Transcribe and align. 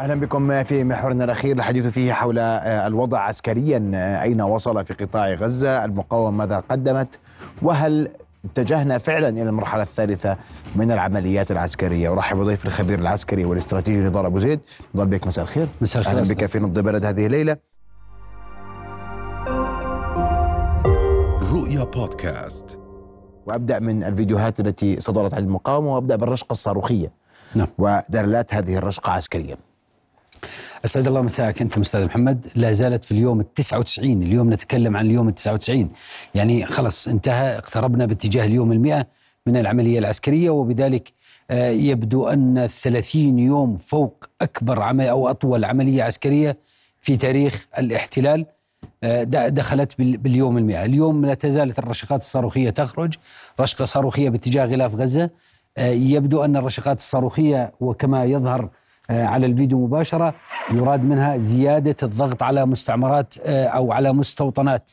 أهلا 0.00 0.14
بكم 0.14 0.64
في 0.64 0.84
محورنا 0.84 1.24
الأخير. 1.24 1.56
الحديث 1.56 1.86
فيه 1.86 2.12
حول 2.12 2.38
آه، 2.38 2.86
الوضع 2.86 3.18
عسكريا 3.18 3.90
آه، 3.94 4.22
أين 4.22 4.42
وصل 4.42 4.84
في 4.84 4.94
قطاع 4.94 5.34
غزة؟ 5.34 5.84
المقاومة 5.84 6.30
ماذا 6.30 6.62
قدمت؟ 6.70 7.18
وهل 7.62 8.08
اتجهنا 8.44 8.98
فعلا 8.98 9.28
إلى 9.28 9.42
المرحلة 9.42 9.82
الثالثة 9.82 10.36
من 10.76 10.90
العمليات 10.90 11.50
العسكرية؟ 11.50 12.12
أرحب 12.12 12.36
بضيف 12.36 12.66
الخبير 12.66 12.98
العسكري 12.98 13.44
والاستراتيجي 13.44 13.98
نضال 13.98 14.24
أبو 14.26 14.38
زيد 14.38 14.60
نضال 14.94 15.06
بك. 15.06 15.26
مساء 15.26 15.44
الخير. 15.44 15.66
مساء 15.80 16.02
الخير. 16.02 16.18
أهلا. 16.18 16.34
بك 16.34 16.46
في 16.46 16.58
نبض 16.58 16.78
بلد 16.78 17.04
هذه 17.04 17.26
الليلة. 17.26 17.56
رؤيا 21.52 21.84
بودكاست. 21.84 22.78
وأبدأ 23.46 23.78
من 23.78 24.04
الفيديوهات 24.04 24.60
التي 24.60 25.00
صدرت 25.00 25.34
عن 25.34 25.42
المقاومة 25.42 25.94
وأبدأ 25.94 26.16
بالرشقة 26.16 26.52
الصاروخية. 26.52 27.12
نعم. 27.54 27.66
ودلالات 27.78 28.54
هذه 28.54 28.76
الرشقة 28.76 29.12
عسكريا. 29.12 29.56
أسعد 30.84 31.06
الله 31.06 31.20
مساءك 31.22 31.62
أنت 31.62 31.78
أستاذ 31.78 32.04
محمد. 32.04 32.46
لا 32.54 32.72
زالت 32.72 33.04
في 33.04 33.12
اليوم 33.12 33.40
ال 33.40 33.54
99 33.54 34.22
اليوم 34.22 34.52
نتكلم 34.52 34.96
عن 34.96 35.06
اليوم 35.06 35.28
ال 35.28 35.34
99 35.34 35.90
يعني 36.34 36.66
خلص 36.66 37.08
انتهى 37.08 37.58
اقتربنا 37.58 38.06
باتجاه 38.06 38.44
اليوم 38.44 38.70
ال100 38.72 39.04
من 39.46 39.56
العملية 39.56 39.98
العسكرية 39.98 40.50
وبذلك 40.50 41.12
آه، 41.50 41.70
يبدو 41.70 42.28
أن 42.28 42.68
30 42.82 43.38
يوم 43.38 43.76
فوق 43.76 44.24
أكبر 44.42 44.82
عمل 44.82 45.06
أو 45.08 45.30
أطول 45.30 45.64
عملية 45.64 46.02
عسكرية 46.02 46.56
في 47.00 47.16
تاريخ 47.16 47.66
الاحتلال 47.78 48.46
آه، 49.04 49.22
دخلت 49.48 49.98
بال- 49.98 50.16
باليوم 50.16 50.58
المئة. 50.58 50.84
اليوم 50.84 51.26
لا 51.26 51.34
تزالت 51.34 51.78
الرشقات 51.78 52.20
الصاروخية 52.20 52.70
تخرج. 52.70 53.14
رشقة 53.60 53.84
صاروخية 53.84 54.28
باتجاه 54.30 54.64
غلاف 54.66 54.94
غزة 54.94 55.30
آه، 55.78 55.90
يبدو 55.90 56.44
أن 56.44 56.56
الرشقات 56.56 56.98
الصاروخية 56.98 57.72
وكما 57.80 58.24
يظهر 58.24 58.68
على 59.10 59.46
الفيديو 59.46 59.86
مباشرة 59.86 60.34
يراد 60.70 61.04
منها 61.04 61.36
زيادة 61.36 61.96
الضغط 62.02 62.42
على 62.42 62.66
مستعمرات 62.66 63.34
آه، 63.44 63.66
أو 63.66 63.92
على 63.92 64.12
مستوطنات 64.12 64.90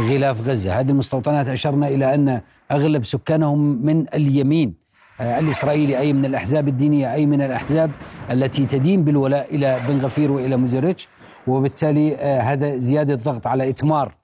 غلاف 0.00 0.48
غزة. 0.48 0.80
هذه 0.80 0.90
المستوطنات 0.90 1.48
أشرنا 1.48 1.88
إلى 1.88 2.14
أن 2.14 2.40
أغلب 2.72 3.04
سكانهم 3.04 3.86
من 3.86 4.06
اليمين 4.14 4.74
آه، 5.20 5.38
الإسرائيلي 5.38 5.98
أي 5.98 6.12
من 6.12 6.24
الأحزاب 6.24 6.68
الدينية 6.68 7.14
أي 7.14 7.26
من 7.26 7.42
الأحزاب 7.42 7.90
التي 8.30 8.66
تدين 8.66 9.04
بالولاء 9.04 9.54
إلى 9.54 9.80
بن 9.88 9.98
غفير 9.98 10.32
وإلى 10.32 10.56
مزريتش. 10.56 11.08
وبالتالي 11.46 12.14
آه، 12.16 12.40
هذا 12.40 12.76
زيادة 12.76 13.14
ضغط 13.14 13.46
على 13.46 13.68
إتمار 13.68 14.14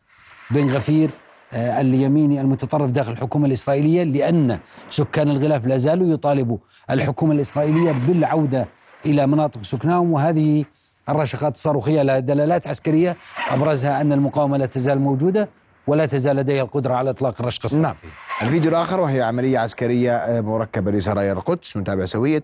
بن 0.50 0.70
غفير 0.70 1.10
آه، 1.52 1.80
اليميني 1.80 2.40
المتطرف 2.40 2.90
داخل 2.90 3.12
الحكومة 3.12 3.46
الإسرائيلية 3.46 4.02
لأن 4.02 4.58
سكان 4.88 5.30
الغلاف 5.30 5.66
لا 5.66 5.76
زالوا 5.76 6.12
يطالبوا 6.14 6.58
الحكومة 6.90 7.34
الإسرائيلية 7.34 7.92
بالعودة 7.92 8.68
إلى 9.06 9.26
مناطق 9.26 9.62
سكنهم 9.62 10.12
وهذه 10.12 10.64
الرشقات 11.08 11.54
الصاروخية 11.54 12.02
لها 12.02 12.18
دلالات 12.18 12.66
عسكرية 12.66 13.16
أبرزها 13.50 14.00
أن 14.00 14.12
المقاومة 14.12 14.56
لا 14.56 14.66
تزال 14.66 14.98
موجودة 14.98 15.48
ولا 15.86 16.06
تزال 16.06 16.36
لديها 16.36 16.62
القدرة 16.62 16.94
على 16.94 17.10
إطلاق 17.10 17.34
الرشقة 17.40 17.78
نعم. 17.78 17.94
الصاروخية 17.94 18.08
الفيديو 18.42 18.70
الآخر 18.70 19.00
وهي 19.00 19.22
عملية 19.22 19.58
عسكرية 19.58 20.16
آه، 20.16 20.40
مركبة 20.40 20.90
لسرايا 20.90 21.32
القدس 21.32 21.76
نتابع 21.76 22.04
سوية 22.04 22.42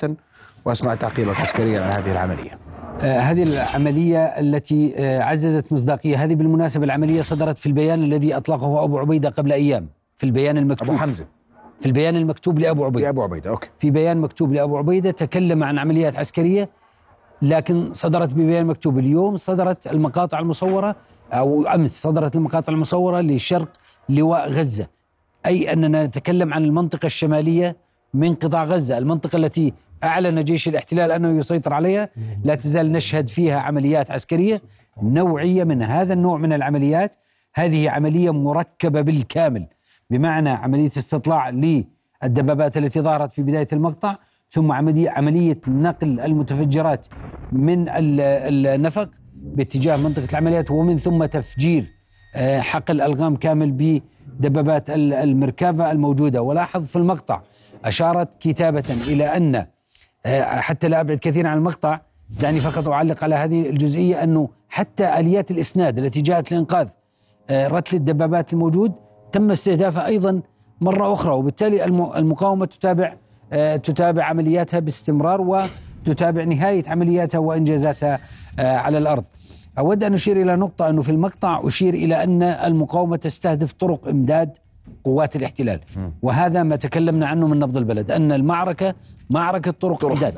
وأسمع 0.64 0.94
تعقيبك 0.94 1.40
عسكريا 1.40 1.80
على 1.80 1.92
هذه 1.92 2.12
العملية. 2.12 2.58
آه، 3.00 3.18
هذه 3.20 3.42
العملية 3.42 4.24
التي 4.24 4.94
آه، 4.96 5.22
عززت 5.22 5.72
مصداقية 5.72 6.24
هذه 6.24 6.34
بالمناسبة 6.34 6.84
العملية 6.84 7.22
صدرت 7.22 7.58
في 7.58 7.66
البيان 7.66 8.02
الذي 8.02 8.36
أطلقه 8.36 8.84
أبو 8.84 8.98
عبيدة 8.98 9.28
قبل 9.28 9.52
أيام 9.52 9.88
في 10.16 10.26
البيان 10.26 10.58
المكتوب. 10.58 10.90
أبو 10.90 10.98
حمزة. 10.98 11.26
في 11.80 11.86
البيان 11.86 12.16
المكتوب 12.16 12.58
لأبو 12.58 12.84
عبيدة. 12.84 13.04
يا 13.04 13.10
ابو 13.10 13.22
عبيدة 13.22 13.50
okay. 13.50 13.68
في 13.78 13.90
بيان 13.90 14.16
مكتوب 14.16 14.52
لأبو 14.52 14.78
عبيدة 14.78 15.10
تكلم 15.10 15.64
عن 15.64 15.78
عمليات 15.78 16.16
عسكرية 16.16 16.68
لكن 17.42 17.92
صدرت 17.92 18.32
ببيان 18.32 18.66
مكتوب 18.66 18.98
اليوم 18.98 19.36
صدرت 19.36 19.86
المقاطع 19.86 20.38
المصورة 20.38 20.96
أو 21.32 21.66
أمس 21.66 22.02
صدرت 22.02 22.36
المقاطع 22.36 22.72
المصورة 22.72 23.20
لشرق 23.20 23.68
لواء 24.08 24.50
غزة. 24.50 24.86
أي 25.46 25.72
أننا 25.72 26.06
نتكلم 26.06 26.54
عن 26.54 26.64
المنطقة 26.64 27.06
الشمالية 27.06 27.76
من 28.14 28.34
قطاع 28.34 28.64
غزة 28.64 28.98
المنطقة 28.98 29.36
التي 29.36 29.72
أعلن 30.04 30.44
جيش 30.44 30.68
الاحتلال 30.68 31.10
أنه 31.10 31.38
يسيطر 31.38 31.72
عليها. 31.72 32.08
لا 32.44 32.54
تزال 32.54 32.92
نشهد 32.92 33.28
فيها 33.28 33.60
عمليات 33.60 34.10
عسكرية 34.10 34.62
نوعية 35.02 35.64
من 35.64 35.82
هذا 35.82 36.12
النوع 36.12 36.38
من 36.38 36.52
العمليات. 36.52 37.16
هذه 37.54 37.90
عملية 37.90 38.30
مركبة 38.30 39.00
بالكامل. 39.00 39.66
بمعنى 40.10 40.48
عملية 40.50 40.86
استطلاع 40.86 41.50
للدبابات 41.50 42.76
التي 42.76 43.00
ظهرت 43.00 43.32
في 43.32 43.42
بداية 43.42 43.68
المقطع 43.72 44.16
ثم 44.50 44.72
عملية 44.72 45.10
عملية 45.10 45.60
نقل 45.68 46.20
المتفجرات 46.20 47.06
من 47.52 47.88
ال- 47.88 48.20
النفق 48.66 49.10
باتجاه 49.34 49.96
منطقة 49.96 50.26
العمليات 50.30 50.70
ومن 50.70 50.96
ثم 50.96 51.24
تفجير 51.24 51.84
آه، 52.36 52.60
حقل 52.60 53.00
ألغام 53.00 53.36
كامل 53.36 53.72
بدبابات 53.72 54.90
ال- 54.90 55.12
المركافة 55.12 55.90
الموجودة. 55.90 56.42
ولاحظ 56.42 56.84
في 56.84 56.96
المقطع 56.96 57.40
أشارت 57.84 58.34
كتابة 58.40 58.84
إلى 59.08 59.24
أن 59.36 59.66
آه، 60.26 60.42
حتى 60.60 60.88
لا 60.88 61.00
أبعد 61.00 61.18
كثيرا 61.18 61.48
عن 61.48 61.58
المقطع 61.58 62.00
دعني 62.40 62.60
فقط 62.60 62.88
أعلق 62.88 63.24
على 63.24 63.34
هذه 63.34 63.68
الجزئية 63.68 64.22
أنه 64.22 64.48
حتى 64.68 65.18
آليات 65.20 65.50
الإسناد 65.50 65.98
التي 65.98 66.20
جاءت 66.20 66.52
لإنقاذ 66.52 66.88
آه، 67.50 67.68
رتل 67.68 67.96
الدبابات 67.96 68.52
الموجود 68.52 68.92
تم 69.36 69.50
استهدافها 69.50 70.06
أيضا 70.06 70.40
مرة 70.80 71.12
أخرى 71.12 71.32
وبالتالي 71.34 71.84
الم- 71.84 72.12
المقاومة 72.16 72.66
تتابع 72.66 73.14
آه، 73.52 73.76
تتابع 73.76 74.24
عملياتها 74.24 74.80
باستمرار 74.80 75.40
وتتابع 75.40 76.44
نهاية 76.44 76.82
عملياتها 76.88 77.38
وإنجازاتها 77.38 78.18
آه، 78.58 78.76
على 78.76 78.98
الأرض. 78.98 79.24
أود 79.78 80.04
أن 80.04 80.14
أشير 80.14 80.42
إلى 80.42 80.56
نقطة 80.56 80.88
أنه 80.88 81.02
في 81.02 81.08
المقطع 81.10 81.60
أشير 81.64 81.94
إلى 81.94 82.22
أن 82.24 82.42
المقاومة 82.42 83.16
تستهدف 83.16 83.72
طرق 83.72 84.08
إمداد 84.08 84.56
قوات 85.04 85.36
الاحتلال. 85.36 85.80
وهذا 86.22 86.62
ما 86.62 86.76
تكلمنا 86.76 87.26
عنه 87.26 87.46
من 87.46 87.58
نبض 87.58 87.76
البلد 87.76 88.10
أن 88.10 88.32
المعركة 88.32 88.94
معركة 89.30 89.70
طرق, 89.70 89.98
طرق 89.98 90.12
إمداد. 90.12 90.34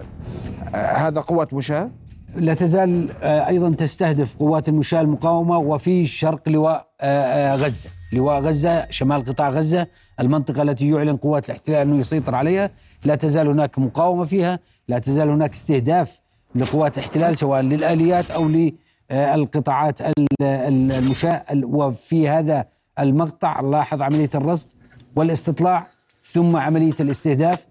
آه، 0.74 0.76
هذا 0.76 1.20
قوة 1.20 1.48
مشاة؟ 1.52 1.90
لا 2.36 2.54
تزال 2.54 3.08
آه، 3.22 3.46
أيضا 3.48 3.70
تستهدف 3.74 4.36
قوات 4.36 4.68
المشاة 4.68 5.00
المقاومة 5.00 5.58
وفي 5.58 6.06
شرق 6.06 6.48
لواء 6.48 6.86
آه، 7.00 7.52
آه، 7.52 7.56
غزة، 7.56 7.90
لواء 8.12 8.40
غزة 8.40 8.86
شمال 8.90 9.24
قطاع 9.24 9.48
غزة 9.50 9.86
المنطقة 10.20 10.62
التي 10.62 10.88
يعلن 10.90 11.16
قوات 11.16 11.44
الاحتلال 11.46 11.78
أنه 11.78 11.96
يسيطر 11.98 12.34
عليها، 12.34 12.70
لا 13.04 13.14
تزال 13.14 13.48
هناك 13.48 13.78
مقاومة 13.78 14.24
فيها، 14.24 14.58
لا 14.88 14.98
تزال 14.98 15.28
هناك 15.30 15.52
استهداف 15.52 16.20
لقوات 16.54 16.98
الاحتلال 16.98 17.38
سواء 17.38 17.60
للآليات 17.60 18.30
أو 18.30 18.48
للقطاعات 18.48 20.00
ال- 20.00 20.12
ال- 20.42 20.92
المشاة. 20.92 21.44
ال- 21.50 21.64
وفي 21.64 22.28
هذا 22.28 22.64
المقطع 22.98 23.60
لاحظ 23.60 24.02
عملية 24.02 24.28
الرصد 24.34 24.68
والاستطلاع 25.16 25.86
ثم 26.32 26.56
عملية 26.56 26.94
الاستهداف 27.00 27.66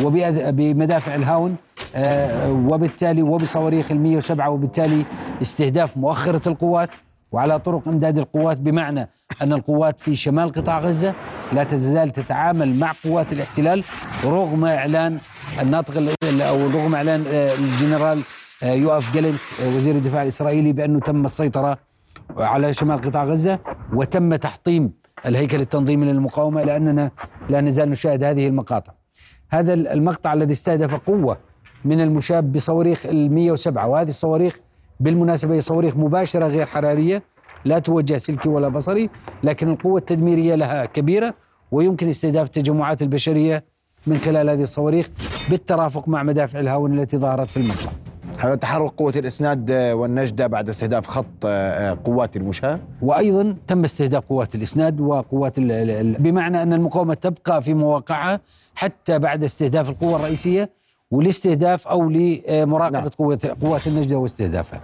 وبأذ- 0.00 0.48
بمدافع 0.50 1.14
الهاون 1.14 1.56
آه، 1.94 2.52
وبالتالي 2.52 3.22
وبصواريخ 3.22 3.92
ال 3.92 4.00
107 4.00 4.50
وبالتالي 4.50 5.04
استهداف 5.42 5.96
مؤخرة 5.96 6.48
القوات 6.48 6.90
وعلى 7.32 7.58
طرق 7.58 7.88
إمداد 7.88 8.18
القوات 8.18 8.56
بمعنى 8.58 9.08
أن 9.42 9.52
القوات 9.52 10.00
في 10.00 10.16
شمال 10.16 10.52
قطاع 10.52 10.78
غزة 10.78 11.14
لا 11.52 11.64
تزال 11.64 12.10
تتعامل 12.10 12.78
مع 12.80 12.92
قوات 13.04 13.32
الاحتلال 13.32 13.84
رغم 14.24 14.64
إعلان 14.64 15.18
الناطق 15.62 15.96
ال- 16.24 16.42
أو 16.42 16.56
رغم 16.56 16.94
إعلان 16.94 17.24
آه، 17.28 17.54
الجنرال 17.54 18.20
آه، 18.62 18.72
يوآف 18.72 19.14
جالنت 19.14 19.40
وزير 19.76 19.94
الدفاع 19.94 20.22
الإسرائيلي 20.22 20.72
بأنه 20.72 21.00
تم 21.00 21.24
السيطرة 21.24 21.78
على 22.38 22.72
شمال 22.72 22.98
قطاع 23.00 23.24
غزة 23.24 23.58
وتم 23.94 24.34
تحطيم 24.34 24.92
الهيكل 25.26 25.60
التنظيمي 25.60 26.06
للمقاومه 26.06 26.62
لاننا 26.62 27.10
لا 27.48 27.60
نزال 27.60 27.90
نشاهد 27.90 28.24
هذه 28.24 28.46
المقاطع. 28.46 28.92
هذا 29.50 29.74
المقطع 29.74 30.32
الذي 30.32 30.52
استهدف 30.52 30.94
قوة 30.94 31.38
من 31.84 32.00
المشاة 32.00 32.40
بصواريخ 32.40 33.06
ال 33.06 33.32
107 33.32 33.86
وهذه 33.86 34.08
الصواريخ 34.08 34.58
بالمناسبة 35.00 35.54
هي 35.54 35.60
صواريخ 35.60 35.96
مباشرة 35.96 36.46
غير 36.46 36.66
حرارية 36.66 37.22
لا 37.64 37.78
توجه 37.78 38.16
سلكي 38.16 38.48
ولا 38.48 38.68
بصري 38.68 39.10
لكن 39.42 39.70
القوة 39.70 39.98
التدميرية 39.98 40.54
لها 40.54 40.84
كبيرة 40.84 41.34
ويمكن 41.72 42.08
استهداف 42.08 42.46
التجمعات 42.46 43.02
البشرية 43.02 43.64
من 44.06 44.16
خلال 44.16 44.50
هذه 44.50 44.62
الصواريخ 44.62 45.08
بالترافق 45.50 46.08
مع 46.08 46.22
مدافع 46.22 46.60
الهاون 46.60 46.98
التي 46.98 47.18
ظهرت 47.18 47.50
في 47.50 47.56
المقطع 47.56 47.92
هذا 48.38 48.54
تحرك 48.54 48.90
قوة 48.90 49.12
الإسناد 49.16 49.70
آه، 49.70 49.94
والنجدة 49.94 50.46
بعد 50.46 50.68
استهداف 50.68 51.06
خط 51.06 51.24
آه، 51.44 51.48
آه، 51.90 51.98
قوات 52.04 52.36
المشاة 52.36 52.78
وأيضا 53.02 53.56
تم 53.66 53.84
استهداف 53.84 54.24
قوات 54.28 54.54
الإسناد 54.54 55.00
وقوات 55.00 55.58
ال- 55.58 55.72
ال- 55.72 56.12
بمعنى 56.22 56.62
أن 56.62 56.72
المقاومة 56.72 57.14
تبقى 57.14 57.62
في 57.62 57.74
مواقعها 57.74 58.40
حتى 58.74 59.18
بعد 59.18 59.44
استهداف 59.44 59.90
القوة 59.90 60.16
الرئيسية 60.16 60.70
والاستهداف 61.10 61.88
أو 61.88 62.10
لمراقبة 62.10 62.98
نعم. 62.98 63.08
قوات 63.08 63.46
قوات 63.46 63.86
النجدة 63.86 64.16
واستهدافها. 64.18 64.80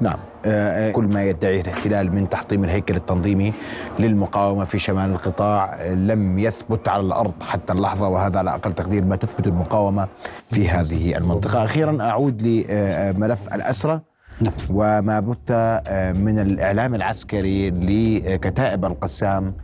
نعم 0.00 0.18
آه، 0.44 0.88
آه، 0.88 0.92
كل 0.92 1.04
ما 1.04 1.24
يدعيه 1.24 1.60
الاحتلال 1.60 2.14
من 2.14 2.28
تحطيم 2.28 2.64
الهيكل 2.64 2.96
التنظيمي 2.96 3.52
للمقاومة 3.98 4.64
في 4.64 4.78
شمال 4.78 5.10
القطاع 5.10 5.84
لم 5.84 6.38
يثبت 6.38 6.88
على 6.88 7.02
الأرض 7.02 7.32
حتى 7.42 7.72
اللحظة 7.72 8.08
وهذا 8.08 8.38
على 8.38 8.54
أقل 8.54 8.72
تقدير 8.72 9.04
ما 9.04 9.16
تثبت 9.16 9.46
المقاومة 9.46 10.08
في 10.50 10.68
هذه 10.68 11.16
المنطقة 11.16 11.64
أخيرا 11.64 12.02
أعود 12.02 12.42
لملف 12.42 13.54
الأسرة 13.54 14.02
نعم. 14.40 14.54
وما 14.70 15.20
بث 15.20 15.38
آه، 15.50 16.12
من 16.12 16.38
الإعلام 16.38 16.94
العسكري 16.94 17.70
لكتائب 17.70 18.84
القسام 18.84 19.54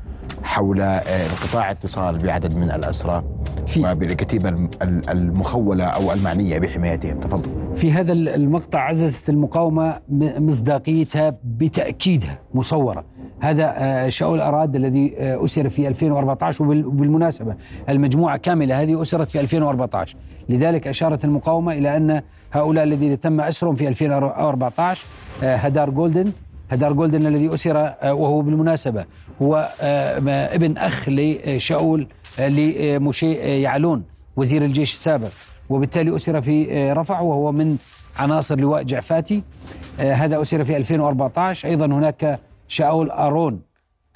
حول 0.42 0.80
آه، 0.82 0.86
انقطاع 1.26 1.70
اتصال 1.70 2.18
بعدد 2.18 2.54
من 2.54 2.70
الأسرى 2.70 3.24
في- 3.66 3.90
وبالكتيبة 3.92 4.48
الم- 4.48 4.70
ال- 4.82 5.10
المخولة 5.10 5.84
أو 5.84 6.12
المعنية 6.12 6.58
بحمايتهم. 6.58 7.20
تفضل. 7.20 7.50
في 7.76 7.92
هذا 7.92 8.12
المقطع 8.12 8.80
عززت 8.80 9.28
المقاومة 9.28 9.96
مصداقيتها 10.10 11.36
بتأكيدها 11.44 12.38
مصورة. 12.54 13.04
هذا 13.40 13.74
آه، 13.76 14.08
شاول 14.08 14.40
أراد 14.40 14.76
الذي 14.76 15.14
آه، 15.18 15.44
أسر 15.44 15.68
في 15.68 15.88
2014 15.88 16.64
وبال- 16.64 16.86
وبالمناسبة 16.86 17.54
المجموعة 17.88 18.36
كاملة 18.36 18.82
هذه 18.82 19.02
أسرت 19.02 19.30
في 19.30 19.40
2014 19.40 20.16
لذلك 20.48 20.86
أشارت 20.88 21.24
المقاومة 21.24 21.72
إلى 21.72 21.96
أن 21.96 22.22
هؤلاء 22.52 22.84
الذين 22.84 23.20
تم 23.20 23.40
أسرهم 23.40 23.74
في 23.74 23.88
2014 23.88 25.04
آه، 25.42 25.56
هدار 25.56 25.90
جولدن 25.90 26.32
هدار 26.70 26.92
جولدن 26.92 27.26
الذي 27.26 27.54
أسر 27.54 27.76
آه، 27.78 28.14
وهو 28.14 28.42
بالمناسبة 28.42 29.04
هو 29.42 29.70
آه، 29.80 30.54
ابن 30.54 30.78
أخ 30.78 31.08
لشاول 31.08 32.06
آه، 32.38 32.48
لموشي 32.48 33.42
آه، 33.42 33.46
يعلون 33.46 34.04
وزير 34.36 34.64
الجيش 34.64 34.92
السابق. 34.92 35.28
وبالتالي 35.68 36.16
أسر 36.16 36.40
في 36.40 36.92
رفح 36.92 37.20
وهو 37.20 37.52
من 37.52 37.76
عناصر 38.16 38.60
لواء 38.60 38.82
جفعاتي. 38.82 39.42
هذا 39.98 40.42
أسر 40.42 40.64
في 40.64 40.76
2014 40.76 41.68
أيضا 41.68 41.86
هناك 41.86 42.40
شاول 42.68 43.10
أرون 43.10 43.60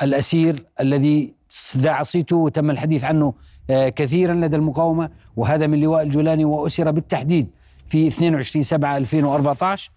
الأسير 0.02 0.64
الذي 0.80 1.34
ذاع 1.76 2.02
صيته 2.02 2.36
وتم 2.36 2.70
الحديث 2.70 3.04
عنه 3.04 3.34
كثيرا 3.68 4.34
لدى 4.34 4.56
المقاومة. 4.56 5.10
وهذا 5.36 5.66
من 5.66 5.80
لواء 5.80 6.02
الجولاني 6.02 6.44
وأسر 6.44 6.90
بالتحديد 6.90 7.50
في 7.88 8.08
22 8.08 8.62
7 8.62 8.96
2014 8.96 9.90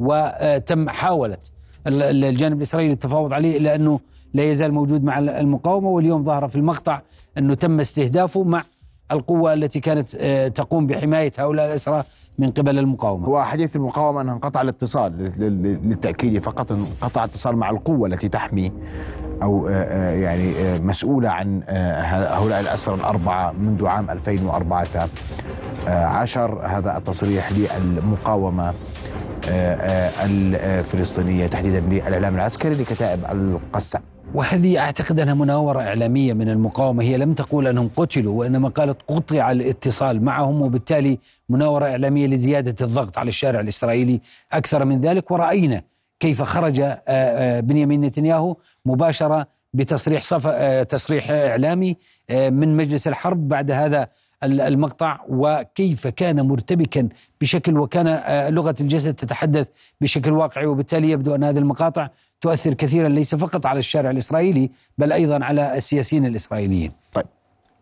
وتم 0.00 0.88
حاولت 0.88 1.51
الجانب 1.86 2.56
الإسرائيلي 2.56 2.92
التفاوض 2.92 3.32
عليه 3.32 3.58
إلا 3.58 3.74
أنه 3.74 4.00
لا 4.34 4.42
يزال 4.50 4.72
موجود 4.74 5.04
مع 5.04 5.18
المقاومة 5.18 5.88
واليوم 5.88 6.24
ظهر 6.24 6.48
في 6.48 6.56
المقطع 6.56 7.00
أنه 7.38 7.54
تم 7.54 7.80
استهدافه 7.80 8.42
مع 8.44 8.62
القوة 9.12 9.52
التي 9.52 9.80
كانت 9.80 10.14
آه، 10.14 10.48
تقوم 10.48 10.86
بحماية 10.86 11.32
هؤلاء 11.38 11.66
الأسرى 11.66 12.02
من 12.38 12.48
قبل 12.50 12.78
المقاومة. 12.78 13.26
هو 13.26 13.42
حديث 13.44 13.76
المقاومة 13.76 14.20
أنه 14.20 14.32
انقطع 14.32 14.60
الاتصال 14.60 15.12
لل- 15.18 15.40
لل- 15.62 15.88
للتأكيد 15.88 16.38
فقط 16.42 16.72
انقطع 16.72 17.24
اتصال 17.24 17.56
مع 17.56 17.70
القوة 17.70 18.08
التي 18.08 18.28
تحمي 18.28 18.72
أو 19.42 19.68
آه، 19.68 19.72
آه، 19.72 20.14
يعني 20.14 20.52
مسؤولة 20.80 21.28
عن 21.28 21.62
هؤلاء 22.08 22.60
الأسرى 22.60 22.94
الأربعة 22.94 23.52
منذ 23.52 23.86
عام 23.86 24.10
2014 24.10 26.66
هذا 26.66 26.96
التصريح 26.98 27.50
للمقاومة. 27.52 28.72
آه، 29.48 29.74
آه، 29.74 30.24
الفلسطينية 30.24 31.46
تحديدا 31.46 31.80
للإعلام 31.80 32.34
العسكري 32.34 32.74
لكتائب 32.74 33.24
القسام 33.24 34.02
وهذه 34.34 34.78
أعتقد 34.78 35.20
أنها 35.20 35.34
مناورة 35.34 35.80
إعلامية 35.80 36.32
من 36.32 36.48
المقاومة. 36.48 37.02
هي 37.02 37.16
لم 37.16 37.34
تقول 37.34 37.66
أنهم 37.66 37.90
قتلوا 37.96 38.38
وإنما 38.38 38.68
قالت 38.68 38.96
قطع 39.08 39.50
الاتصال 39.50 40.24
معهم 40.24 40.62
وبالتالي 40.62 41.18
مناورة 41.48 41.84
إعلامية 41.84 42.26
لزيادة 42.26 42.86
الضغط 42.86 43.18
على 43.18 43.28
الشارع 43.28 43.60
الإسرائيلي 43.60 44.20
أكثر 44.52 44.84
من 44.84 45.00
ذلك. 45.00 45.30
ورأينا 45.30 45.82
كيف 46.20 46.42
خرج 46.42 46.80
آه، 47.08 47.60
بنيامين 47.60 48.00
نتنياهو 48.00 48.56
مباشرة 48.86 49.46
بتصريح 49.74 50.22
صف 50.22 50.48
تصريح 50.88 51.30
إعلامي 51.30 51.96
من 52.30 52.76
مجلس 52.76 53.08
الحرب 53.08 53.48
بعد 53.48 53.70
هذا 53.70 54.08
المقطع 54.44 55.20
وكيف 55.28 56.06
كان 56.06 56.40
مرتبكا 56.40 57.08
بشكل 57.40 57.78
وكان 57.78 58.06
آه، 58.06 58.50
لغة 58.50 58.74
الجسد 58.80 59.14
تتحدث 59.14 59.68
بشكل 60.00 60.32
واقعي 60.32 60.66
وبالتالي 60.66 61.10
يبدو 61.10 61.34
أن 61.34 61.44
هذه 61.44 61.58
المقاطع 61.58 62.08
تؤثر 62.40 62.74
كثيرا 62.74 63.08
ليس 63.08 63.34
فقط 63.34 63.66
على 63.66 63.78
الشارع 63.78 64.10
الإسرائيلي 64.10 64.70
بل 64.98 65.12
أيضا 65.12 65.44
على 65.44 65.76
السياسيين 65.76 66.26
الإسرائيليين. 66.26 66.92
طيب 67.12 67.26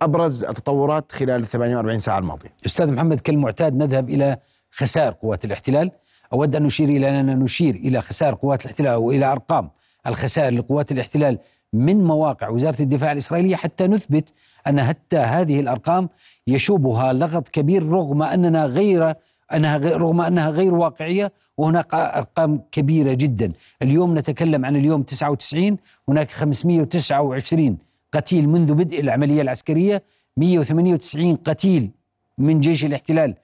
أبرز 0.02 0.44
التطورات 0.44 1.12
خلال 1.12 1.46
48 1.46 1.98
ساعة 1.98 2.18
الماضية 2.18 2.52
أستاذ 2.66 2.92
محمد 2.92 3.20
كالمعتاد 3.20 3.76
نذهب 3.76 4.10
إلى 4.10 4.36
خسائر 4.70 5.12
قوات 5.12 5.44
الاحتلال. 5.44 5.90
أود 6.32 6.56
أن 6.56 6.62
نشير 6.62 6.88
إلى 6.88 7.20
أننا 7.20 7.34
نشير 7.34 7.74
إلى 7.74 8.00
خسائر 8.00 8.34
قوات 8.34 8.64
الاحتلال 8.64 8.94
والى 8.94 9.32
أرقام 9.32 9.70
الخسائر 10.06 10.52
لقوات 10.52 10.92
الاحتلال 10.92 11.38
من 11.72 12.04
مواقع 12.04 12.48
وزارة 12.48 12.82
الدفاع 12.82 13.12
الإسرائيلية 13.12 13.56
حتى 13.56 13.86
نثبت 13.86 14.32
أن 14.68 14.82
حتى 14.84 15.16
هذه 15.16 15.60
الأرقام 15.60 16.08
يشوبها 16.46 17.12
لغط 17.12 17.48
كبير 17.48 17.86
رغم 17.88 18.22
أننا 18.22 18.66
غير 18.66 19.14
أنها 19.54 19.76
غير 19.76 20.00
رغم 20.00 20.20
أنها 20.20 20.50
غير 20.50 20.74
واقعية 20.74 21.32
وهناك 21.58 21.94
أرقام 21.94 22.60
كبيرة 22.72 23.12
جدا، 23.12 23.52
اليوم 23.82 24.18
نتكلم 24.18 24.64
عن 24.64 24.76
اليوم 24.76 25.02
99 25.02 25.76
هناك 26.08 26.30
529 26.30 27.78
قتيل 28.12 28.48
منذ 28.48 28.74
بدء 28.74 29.00
العملية 29.00 29.42
العسكرية 29.42 30.02
198 30.36 31.36
قتيل 31.36 31.90
من 32.38 32.60
جيش 32.60 32.84
الاحتلال 32.84 33.34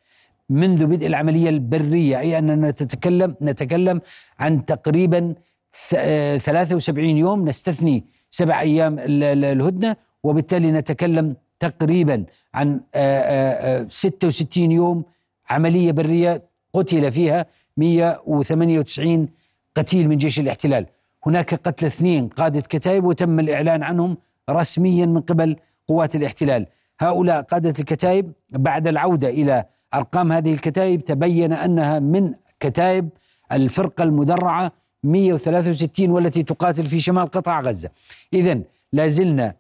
منذ 0.51 0.87
بدء 0.87 1.07
العملية 1.07 1.49
البرية. 1.49 2.19
أي 2.19 2.39
اننا 2.39 2.71
نتكلم 2.71 3.35
نتكلم 3.43 4.01
عن 4.39 4.65
تقريبا 4.65 5.35
ث- 5.89 5.95
آه، 5.97 6.39
73 6.39 7.17
يوم 7.17 7.49
نستثني 7.49 8.05
سبع 8.31 8.61
أيام 8.61 8.99
ال- 8.99 9.25
ال- 9.25 9.45
الهدنة 9.45 9.97
وبالتالي 10.23 10.73
نتكلم 10.73 11.37
تقريبا 11.61 12.25
عن 12.55 12.81
آه، 12.95 13.21
آه، 13.21 13.83
آه، 13.83 13.87
66 13.89 14.73
يوم 14.73 15.05
عملية 15.51 15.93
برية 15.93 16.43
قتل 16.73 17.13
فيها 17.13 17.47
198 17.77 19.29
قتيل 19.77 20.09
من 20.09 20.17
جيش 20.17 20.41
الاحتلال. 20.41 20.87
هناك 21.27 21.55
قتل 21.55 21.87
اثنين 21.87 22.29
قادة 22.29 22.61
كتائب 22.61 23.05
وتم 23.05 23.41
الإعلان 23.41 23.83
عنهم 23.83 24.17
رسميا 24.51 25.07
من 25.07 25.21
قبل 25.21 25.57
قوات 25.89 26.17
الاحتلال. 26.17 26.67
هؤلاء 27.01 27.43
قادة 27.43 27.75
الكتائب 27.79 28.33
بعد 28.51 28.87
العودة 28.89 29.29
إلى 29.29 29.65
أرقام 29.95 30.33
هذه 30.33 30.55
الكتائب 30.55 31.05
تبين 31.05 31.53
أنها 31.53 31.99
من 31.99 32.35
كتائب 32.61 33.09
الفرقة 33.53 34.05
المدرعة 34.05 34.73
163 35.07 36.11
والتي 36.11 36.43
تقاتل 36.43 36.87
في 36.87 37.01
شمال 37.01 37.27
قطاع 37.31 37.61
غزة. 37.61 37.91
إذا 38.33 38.61
لازلنا 38.93 39.55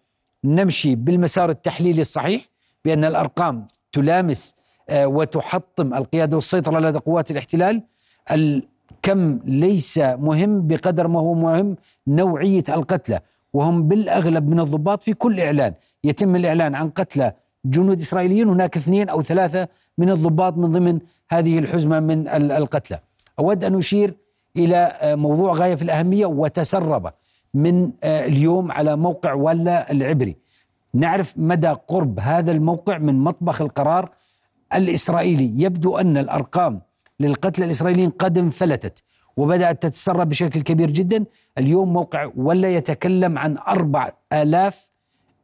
نمشي 0.44 0.94
بالمسار 0.94 1.50
التحليلي 1.50 2.00
الصحيح 2.00 2.42
بأن 2.84 3.04
الأرقام 3.04 3.66
تلامس 3.92 4.54
آه، 4.88 5.06
وتحطم 5.06 5.94
القيادة 5.94 6.36
والسيطرة 6.36 6.80
لدى 6.80 6.98
قوات 6.98 7.30
الاحتلال. 7.30 7.82
الكم 8.30 9.38
ليس 9.44 9.98
مهم 9.98 10.66
بقدر 10.66 11.08
ما 11.08 11.20
هو 11.20 11.34
مهم 11.34 11.76
نوعية 12.06 12.64
القتلى. 12.68 13.20
وهم 13.52 13.88
بالأغلب 13.88 14.48
من 14.48 14.60
الضباط 14.60 15.02
في 15.02 15.14
كل 15.14 15.40
إعلان. 15.40 15.74
يتم 16.04 16.36
الإعلان 16.36 16.74
عن 16.74 16.90
قتلى 16.90 17.32
جنود 17.64 18.00
إسرائيليين 18.00 18.48
هناك 18.48 18.76
اثنين 18.76 19.08
أو 19.08 19.22
ثلاثة 19.22 19.68
من 19.98 20.10
الضباط 20.10 20.56
من 20.56 20.72
ضمن 20.72 20.98
هذه 21.30 21.58
الحزمة 21.58 22.00
من 22.00 22.28
ال- 22.28 22.52
القتلى. 22.52 23.00
أود 23.38 23.64
أن 23.64 23.74
أشير 23.76 24.14
إلى 24.56 24.76
آه، 24.76 25.14
موضوع 25.14 25.52
غاية 25.52 25.74
في 25.74 25.82
الأهمية 25.82 26.26
وتسرب 26.26 27.12
من 27.54 27.90
آه، 28.02 28.26
اليوم 28.26 28.72
على 28.72 28.96
موقع 28.96 29.32
ولا 29.32 29.92
العبري. 29.92 30.36
نعرف 30.94 31.34
مدى 31.36 31.68
قرب 31.68 32.20
هذا 32.20 32.52
الموقع 32.52 32.98
من 32.98 33.18
مطبخ 33.18 33.62
القرار 33.62 34.10
الإسرائيلي. 34.74 35.62
يبدو 35.62 35.98
أن 35.98 36.16
الأرقام 36.16 36.80
للقتلى 37.20 37.64
الإسرائيليين 37.64 38.10
قد 38.10 38.38
انفلتت 38.38 39.02
وبدأت 39.36 39.82
تتسرب 39.82 40.28
بشكل 40.28 40.60
كبير 40.60 40.90
جدا. 40.90 41.24
اليوم 41.58 41.92
موقع 41.92 42.30
ولا 42.36 42.76
يتكلم 42.76 43.38
عن 43.38 43.58
أربع 43.58 44.10
آلاف 44.32 44.90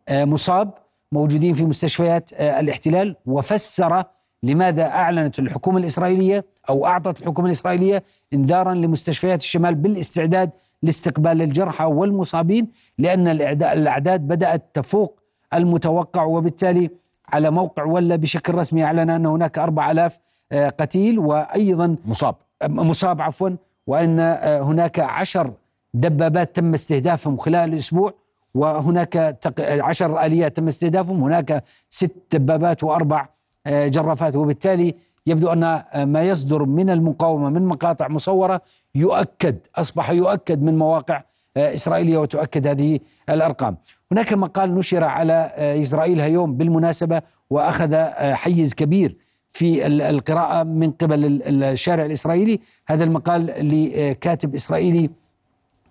آه، 0.08 0.24
مصاب 0.24 0.74
موجودين 1.12 1.54
في 1.54 1.64
مستشفيات 1.64 2.32
الاحتلال. 2.32 3.16
وفسر 3.26 4.04
لماذا 4.42 4.86
أعلنت 4.86 5.38
الحكومة 5.38 5.78
الإسرائيلية 5.78 6.44
أو 6.68 6.86
أعطت 6.86 7.20
الحكومة 7.20 7.46
الإسرائيلية 7.46 8.02
إنذارا 8.32 8.74
لمستشفيات 8.74 9.40
الشمال 9.40 9.74
بالاستعداد 9.74 10.50
لاستقبال 10.82 11.42
الجرحى 11.42 11.84
والمصابين 11.84 12.68
لأن 12.98 13.28
الأعداد 13.62 14.20
بدأت 14.20 14.62
تفوق 14.74 15.20
المتوقع 15.54 16.24
وبالتالي 16.24 16.90
على 17.28 17.50
موقع 17.50 17.84
ولا 17.84 18.16
بشكل 18.16 18.54
رسمي 18.54 18.84
أعلن 18.84 19.10
أن 19.10 19.26
هناك 19.26 19.58
4000 19.58 20.18
آه، 20.52 20.68
قتيل 20.68 21.18
وأيضا 21.18 21.96
مصاب. 22.04 22.34
مصاب 22.68 23.20
عفوا 23.20 23.50
وأن 23.86 24.20
آه، 24.20 24.60
هناك 24.60 25.00
عشر 25.00 25.52
دبابات 25.94 26.56
تم 26.56 26.72
استهدافهم 26.74 27.36
خلال 27.36 27.72
الأسبوع 27.72 28.14
وهناك 28.54 29.38
عشر 29.58 30.24
آليات 30.24 30.56
تم 30.56 30.66
استهدافهم 30.66 31.22
هناك 31.24 31.64
ست 31.90 32.12
دبابات 32.32 32.84
وأربع 32.84 33.28
آه، 33.66 33.88
جرافات 33.88 34.36
وبالتالي 34.36 34.94
يبدو 35.26 35.48
أن 35.48 35.64
آه، 35.64 36.04
ما 36.04 36.22
يصدر 36.22 36.64
من 36.64 36.90
المقاومة 36.90 37.50
من 37.50 37.66
مقاطع 37.66 38.08
مصورة 38.08 38.60
يؤكد 38.94 39.58
أصبح 39.76 40.10
يؤكد 40.10 40.62
من 40.62 40.78
مواقع 40.78 41.22
آه، 41.56 41.74
إسرائيلية 41.74 42.18
وتؤكد 42.18 42.66
هذه 42.66 43.00
الأرقام. 43.28 43.76
هناك 44.12 44.32
مقال 44.32 44.74
نشر 44.74 45.04
على 45.04 45.52
إسرائيل 45.56 46.20
هيوم 46.20 46.56
بالمناسبة 46.56 47.22
وأخذ 47.50 47.96
حيز 48.32 48.74
كبير 48.74 49.16
في 49.50 49.86
القراءة 49.86 50.62
من 50.62 50.90
قبل 50.90 51.42
الشارع 51.46 52.04
الإسرائيلي. 52.04 52.60
هذا 52.86 53.04
المقال 53.04 53.46
لكاتب 53.46 54.54
إسرائيلي 54.54 55.10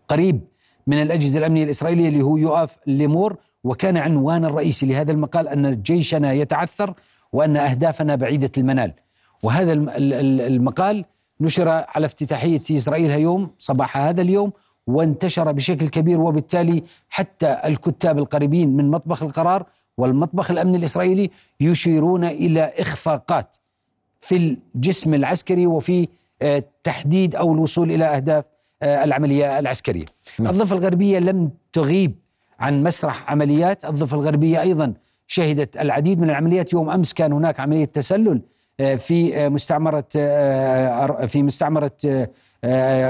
قريب 0.08 0.42
من 0.88 1.02
الأجهزة 1.02 1.40
الأمنية 1.40 1.64
الإسرائيلية 1.64 2.08
اللي 2.08 2.22
هو 2.22 2.38
يؤاف 2.38 2.78
ليمور 2.88 3.38
وكان 3.64 3.98
عنوان 3.98 4.46
الرئيسي 4.46 4.86
لهذا 4.86 5.12
المقال 5.12 5.48
أن 5.48 5.82
جيشنا 5.82 6.34
يتعثر 6.34 6.94
وأن 7.34 7.58
أهدافنا 7.58 8.16
بعيدة 8.16 8.52
المنال. 8.58 8.94
وهذا 9.44 9.74
المقال 9.74 11.06
نشر 11.42 11.70
على 11.70 12.06
افتتاحية 12.06 12.60
إسرائيل 12.72 13.12
يوم 13.12 13.50
صباح 13.58 13.98
هذا 13.98 14.22
اليوم 14.22 14.52
وانتشر 14.88 15.52
بشكل 15.52 15.88
كبير 15.88 16.22
وبالتالي 16.22 16.84
حتى 17.10 17.58
الكتاب 17.66 18.18
القريبين 18.18 18.70
من 18.70 18.92
مطبخ 18.92 19.24
القرار 19.24 19.66
والمطبخ 19.98 20.52
الامني 20.52 20.78
الإسرائيلي 20.78 21.32
يشيرون 21.60 22.26
إلى 22.26 22.74
إخفاقات 22.80 23.58
في 24.22 24.58
الجسم 24.76 25.14
العسكري 25.14 25.68
وفي 25.68 26.08
آه، 26.42 26.64
تحديد 26.84 27.36
أو 27.36 27.54
الوصول 27.54 27.92
إلى 27.92 28.06
أهداف 28.06 28.46
آه، 28.82 29.04
العملية 29.04 29.60
العسكرية. 29.60 30.06
نعم. 30.40 30.50
الضفة 30.54 30.76
الغربية 30.76 31.20
لم 31.20 31.50
تغيب 31.74 32.16
عن 32.60 32.84
مسرح 32.84 33.32
عمليات، 33.32 33.86
الضفة 33.86 34.18
الغربية 34.18 34.62
أيضا 34.62 34.94
شهدت 35.28 35.78
العديد 35.78 36.20
من 36.22 36.30
العمليات، 36.30 36.74
يوم 36.74 36.90
أمس 36.90 37.14
كان 37.14 37.34
هناك 37.34 37.60
عملية 37.60 37.86
تسلل 37.86 38.42
في 38.98 39.50
مستعمرة 39.50 40.06
في 41.26 41.44
مستعمرة 41.44 41.92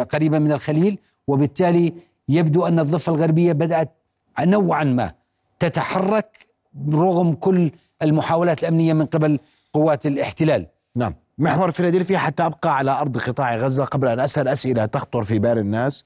قريبة 0.04 0.40
من 0.40 0.52
الخليل 0.52 1.00
وبالتالي 1.28 1.94
يبدو 2.30 2.66
أن 2.68 2.80
الضفة 2.80 3.12
الغربية 3.14 3.54
بدأت 3.54 3.92
نوعا 4.40 4.84
ما 4.84 5.12
تتحرك 5.60 6.48
رغم 6.90 7.34
كل 7.34 7.72
المحاولات 8.02 8.64
الأمنية 8.64 8.94
من 8.94 9.06
قبل 9.06 9.40
قوات 9.74 10.06
الاحتلال. 10.06 10.68
نعم، 10.96 11.16
محور 11.38 11.72
فيلادلفيا 11.72 12.18
حتى 12.18 12.46
أبقى 12.46 12.78
على 12.78 12.92
أرض 12.92 13.18
قطاع 13.18 13.56
غزة 13.56 13.86
قبل 13.86 14.08
أن 14.08 14.20
اسال 14.20 14.48
أسئلة 14.48 14.86
تخطر 14.86 15.24
في 15.24 15.40
بال 15.40 15.58
الناس 15.58 16.06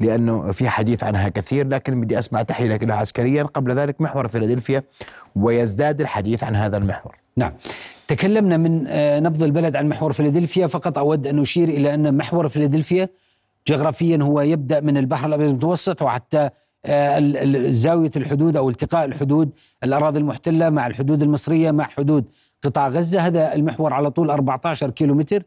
لأنه 0.00 0.52
في 0.52 0.68
حديث 0.68 1.04
عنها 1.04 1.28
كثير 1.28 1.68
لكن 1.68 2.00
بدي 2.00 2.18
أسمع 2.18 2.42
تحليلك 2.42 2.82
لها 2.82 2.96
عسكريا 2.96 3.42
قبل 3.42 3.72
ذلك 3.72 4.00
محور 4.00 4.28
فيلادلفيا 4.28 4.82
ويزداد 5.36 6.00
الحديث 6.00 6.44
عن 6.44 6.56
هذا 6.56 6.76
المحور. 6.76 7.16
نعم. 7.38 7.52
تكلمنا 8.08 8.56
من 8.56 8.84
آه، 8.88 9.20
نبض 9.20 9.42
البلد 9.42 9.76
عن 9.76 9.88
محور 9.88 10.12
فيلادلفيا. 10.12 10.66
فقط 10.66 10.98
أود 10.98 11.26
أن 11.26 11.40
أشير 11.40 11.68
إلى 11.68 11.94
أن 11.94 12.16
محور 12.16 12.48
فيلادلفيا 12.48 13.08
جغرافيا 13.68 14.18
هو 14.22 14.40
يبدأ 14.40 14.80
من 14.80 14.96
البحر 14.96 15.26
الأبيض 15.26 15.48
المتوسط 15.48 16.02
وحتى 16.02 16.50
آه، 16.84 17.68
زاوية 17.68 18.10
الحدود 18.16 18.56
أو 18.56 18.68
التقاء 18.68 19.04
الحدود 19.04 19.50
الأراضي 19.84 20.18
المحتلة 20.18 20.70
مع 20.70 20.86
الحدود 20.86 21.22
المصرية 21.22 21.70
مع 21.70 21.84
حدود 21.84 22.24
قطاع 22.62 22.88
غزة. 22.88 23.20
هذا 23.20 23.54
المحور 23.54 23.92
على 23.92 24.10
طول 24.10 24.30
14 24.30 24.90
كيلومتر. 24.90 25.42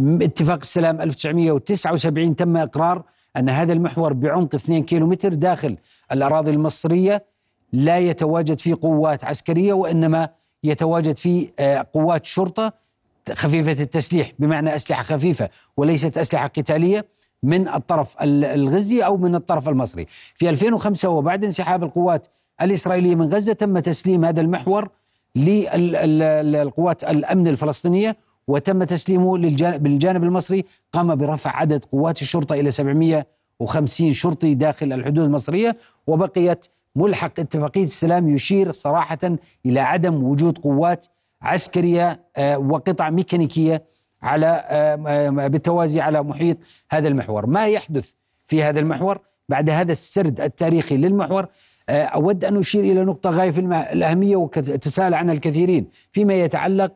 اتفاق 0.00 0.58
السلام 0.62 1.00
1979 1.00 2.36
تم 2.36 2.56
إقرار 2.56 3.02
أن 3.36 3.48
هذا 3.48 3.72
المحور 3.72 4.12
بعمق 4.12 4.54
2 4.54 4.82
كيلومتر 4.84 5.34
داخل 5.34 5.76
الأراضي 6.12 6.50
المصرية 6.50 7.24
لا 7.72 7.98
يتواجد 7.98 8.60
فيه 8.60 8.74
قوات 8.82 9.24
عسكرية 9.24 9.72
وإنما 9.72 10.28
يتواجد 10.64 11.16
فيه 11.16 11.48
آه، 11.58 11.86
قوات 11.94 12.26
شرطة 12.26 12.72
خفيفة 13.32 13.82
التسليح 13.82 14.32
بمعنى 14.38 14.74
أسلحة 14.74 15.02
خفيفة 15.02 15.48
وليست 15.76 16.18
أسلحة 16.18 16.46
قتالية 16.46 17.06
من 17.42 17.68
الطرف 17.68 18.16
الغزي 18.22 19.02
أو 19.02 19.16
من 19.16 19.34
الطرف 19.34 19.68
المصري. 19.68 20.06
في 20.34 20.50
2005 20.50 21.08
وبعد 21.08 21.44
انسحاب 21.44 21.84
القوات 21.84 22.26
الإسرائيلية 22.62 23.14
من 23.14 23.28
غزة 23.34 23.52
تم 23.52 23.78
تسليم 23.78 24.24
هذا 24.24 24.40
المحور 24.40 24.88
للقوات 25.36 27.04
الأمن 27.04 27.48
الفلسطينية 27.48 28.16
وتم 28.48 28.84
تسليمه 28.84 29.38
بالجانب 29.78 30.24
المصري 30.24 30.64
قام 30.92 31.14
برفع 31.14 31.56
عدد 31.56 31.84
قوات 31.84 32.22
الشرطة 32.22 32.54
إلى 32.54 32.70
750 32.70 34.12
شرطي 34.12 34.54
داخل 34.54 34.92
الحدود 34.92 35.24
المصرية 35.24 35.76
وبقيت 36.06 36.66
ملحق 36.96 37.40
اتفاقية 37.40 37.84
السلام 37.84 38.28
يشير 38.28 38.72
صراحة 38.72 39.18
إلى 39.66 39.80
عدم 39.80 40.24
وجود 40.24 40.58
قوات 40.58 41.06
عسكرية 41.42 42.20
آه، 42.36 42.58
وقطع 42.58 43.10
ميكانيكية 43.10 43.82
على 44.22 44.64
بالتوازي 45.52 46.00
على 46.00 46.22
محيط 46.22 46.58
هذا 46.90 47.08
المحور. 47.08 47.46
ما 47.46 47.66
يحدث 47.66 48.12
في 48.46 48.62
هذا 48.62 48.80
المحور 48.80 49.18
بعد 49.48 49.70
هذا 49.70 49.92
السرد 49.92 50.40
التاريخي 50.40 50.96
للمحور؟ 50.96 51.46
آه، 51.88 52.04
أود 52.04 52.44
أن 52.44 52.58
أشير 52.58 52.84
إلى 52.84 53.04
نقطة 53.04 53.30
غاية 53.30 53.50
في 53.50 53.60
الأهمية 53.92 54.36
وتساءل 54.36 55.14
عنها 55.14 55.34
الكثيرين 55.34 55.86
فيما 56.12 56.34
يتعلق 56.34 56.92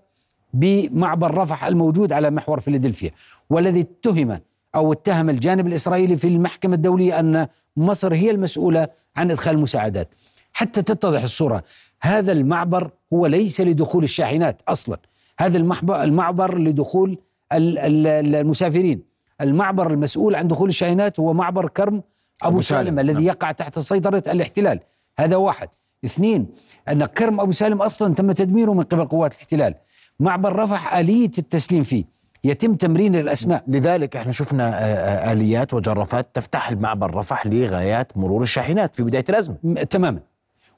بمعبر 0.52 1.34
رفح 1.34 1.64
الموجود 1.64 2.12
على 2.12 2.30
محور 2.30 2.60
فيلادلفيا 2.60 3.10
والذي 3.50 3.80
اتهم 3.80 4.40
أو 4.74 4.92
اتهم 4.92 5.30
الجانب 5.30 5.66
الإسرائيلي 5.66 6.16
في 6.16 6.28
المحكمة 6.28 6.74
الدولية 6.74 7.20
أن 7.20 7.46
مصر 7.76 8.14
هي 8.14 8.30
المسؤولة 8.30 8.88
عن 9.18 9.30
إدخال 9.30 9.54
المساعدات. 9.54 10.14
حتى 10.52 10.82
تتضح 10.82 11.22
الصورة. 11.22 11.64
هذا 12.02 12.32
المعبر 12.32 12.90
هو 13.12 13.26
ليس 13.26 13.60
لدخول 13.60 14.04
الشاحنات 14.04 14.62
أصلا. 14.68 14.98
هذا 15.38 15.56
المعبر 15.90 16.58
لدخول 16.58 17.18
المسافرين. 17.52 19.02
المعبر 19.40 19.90
المسؤول 19.90 20.34
عن 20.34 20.48
دخول 20.48 20.68
الشاحنات 20.68 21.20
هو 21.20 21.32
معبر 21.32 21.68
كرم 21.68 22.02
أبو, 22.42 22.60
سالم, 22.60 22.84
سالم 22.84 22.98
الذي 22.98 23.12
نعم. 23.12 23.22
يقع 23.22 23.52
تحت 23.52 23.78
سيطرة 23.78 24.22
الاحتلال. 24.26 24.80
هذا 25.18 25.36
واحد. 25.36 25.68
اثنين 26.04 26.46
أن 26.88 27.04
كرم 27.04 27.40
أبو 27.40 27.52
سالم 27.52 27.82
أصلا 27.82 28.14
تم 28.14 28.32
تدميره 28.32 28.72
من 28.72 28.82
قبل 28.82 29.04
قوات 29.04 29.32
الاحتلال. 29.34 29.74
معبر 30.20 30.56
رفح 30.56 30.94
آلية 30.94 31.30
التسليم 31.38 31.82
فيه. 31.82 32.04
يتم 32.44 32.74
تمرين 32.74 33.16
الأسماء. 33.16 33.64
لذلك 33.68 34.16
إحنا 34.16 34.32
شفنا 34.32 34.68
آه، 34.68 34.70
آه، 34.70 35.32
آليات 35.32 35.74
وجرافات 35.74 36.26
تفتح 36.34 36.70
المعبر 36.70 37.14
رفح 37.14 37.46
لغايات 37.46 38.16
مرور 38.16 38.42
الشاحنات 38.42 38.96
في 38.96 39.02
بداية 39.02 39.24
الأزمة. 39.28 39.56
تماما. 39.90 40.20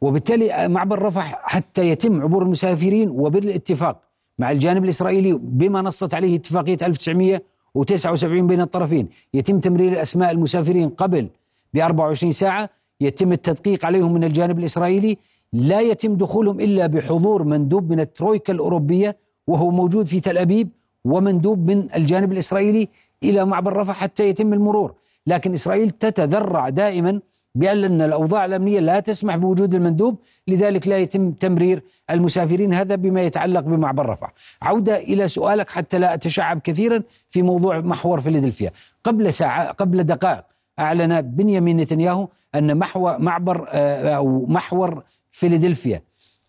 وبالتالي 0.01 0.53
آه، 0.55 0.69
معبر 0.69 1.03
رفح 1.03 1.41
حتى 1.45 1.89
يتم 1.91 2.23
عبور 2.23 2.43
المسافرين 2.43 3.09
وبالاتفاق 3.11 4.01
مع 4.39 4.51
الجانب 4.51 4.85
الإسرائيلي 4.85 5.33
بما 5.33 5.83
نصت 5.83 6.15
عليه 6.15 6.37
اتفاقية 6.37 6.79
1979 6.83 8.47
بين 8.47 8.61
الطرفين. 8.61 9.09
يتم 9.35 9.61
تمرير 9.61 10.03
أسماء 10.03 10.31
المسافرين 10.31 10.89
قبل 10.89 11.29
ب 11.75 11.79
24 11.79 12.33
ساعة. 12.33 12.71
يتم 13.01 13.33
التدقيق 13.33 13.87
عليهم 13.87 14.15
من 14.15 14.25
الجانب 14.25 14.59
الإسرائيلي. 14.59 15.19
لا 15.53 15.81
يتم 15.81 16.15
دخولهم 16.15 16.61
إلا 16.61 16.87
بحضور 16.87 17.43
مندوب 17.45 17.91
من 17.91 18.01
الترويكا 18.01 18.53
الأوروبية 18.53 19.17
وهو 19.47 19.71
موجود 19.71 20.07
في 20.07 20.21
تل 20.21 20.39
أبيب. 20.39 20.69
ومندوب 21.05 21.71
من 21.71 21.89
الجانب 21.97 22.33
الإسرائيلي 22.33 22.89
إلى 23.23 23.45
معبر 23.45 23.77
رفح 23.77 23.95
حتى 23.95 24.29
يتم 24.29 24.53
المرور. 24.53 24.95
لكن 25.27 25.53
إسرائيل 25.53 25.91
تتذرع 25.91 26.69
دائما 26.69 27.21
بأن 27.55 28.03
الأوضاع 28.03 28.45
الأمنية 28.45 28.81
لا 28.81 29.01
تسمح 29.01 29.37
بوجود 29.37 29.75
المندوب 29.75 30.19
لذلك 30.49 30.89
لا 30.89 30.99
يتم 30.99 31.33
تمرير 31.33 31.83
المسافرين. 32.11 32.75
هذا 32.75 32.95
بما 32.95 33.23
يتعلق 33.23 33.61
بمعبر 33.61 34.07
رفح. 34.07 34.33
عودة 34.63 34.97
إلى 34.97 35.29
سؤالك 35.29 35.71
حتى 35.71 35.99
لا 35.99 36.15
أتشعب 36.15 36.61
كثيرا 36.61 37.03
في 37.31 37.43
موضوع 37.43 37.81
محور 37.81 38.21
فيلادلفيا. 38.21 38.73
قبل 39.05 39.33
ساعة 39.33 39.73
قبل 39.73 40.03
دقائق 40.03 40.45
أعلن 40.79 41.21
بنيامين 41.21 41.77
نتنياهو 41.77 42.29
أن 42.55 42.79
محور 42.79 43.19
معبر 43.19 43.69
آه، 43.69 44.17
أو 44.17 44.47
محور 44.47 45.03
فيلادلفيا 45.31 46.03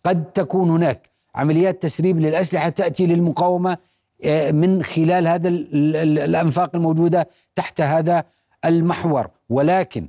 قد 0.05 0.31
تكون 0.31 0.69
هناك 0.69 1.09
عمليات 1.35 1.81
تسريب 1.81 2.19
للأسلحة 2.19 2.69
تأتي 2.69 3.07
للمقاومة 3.07 3.77
من 4.51 4.83
خلال 4.83 5.27
هذا 5.27 5.47
الأنفاق 5.47 6.75
الموجودة 6.75 7.29
تحت 7.55 7.81
هذا 7.81 8.23
المحور. 8.65 9.27
ولكن 9.49 10.07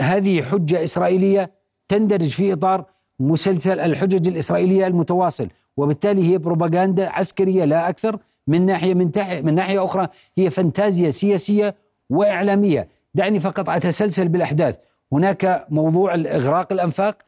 هذه 0.00 0.42
حجة 0.42 0.82
إسرائيلية 0.82 1.50
تندرج 1.88 2.28
في 2.28 2.52
إطار 2.52 2.84
مسلسل 3.20 3.80
الحجج 3.80 4.28
الإسرائيلية 4.28 4.86
المتواصل 4.86 5.48
وبالتالي 5.76 6.32
هي 6.32 6.38
بروباغندا 6.38 7.08
عسكرية 7.08 7.64
لا 7.64 7.88
أكثر 7.88 8.18
من 8.46 8.66
ناحية 8.66 8.94
من, 8.94 9.10
من 9.42 9.54
ناحية 9.54 9.84
أخرى 9.84 10.08
هي 10.38 10.50
فانتازيا 10.50 11.10
سياسية 11.10 11.74
وإعلامية. 12.10 12.88
دعني 13.14 13.40
فقط 13.40 13.70
أتسلسل 13.70 14.28
بالأحداث. 14.28 14.78
هناك 15.12 15.66
موضوع 15.70 16.14
إغراق 16.14 16.72
الأنفاق 16.72 17.18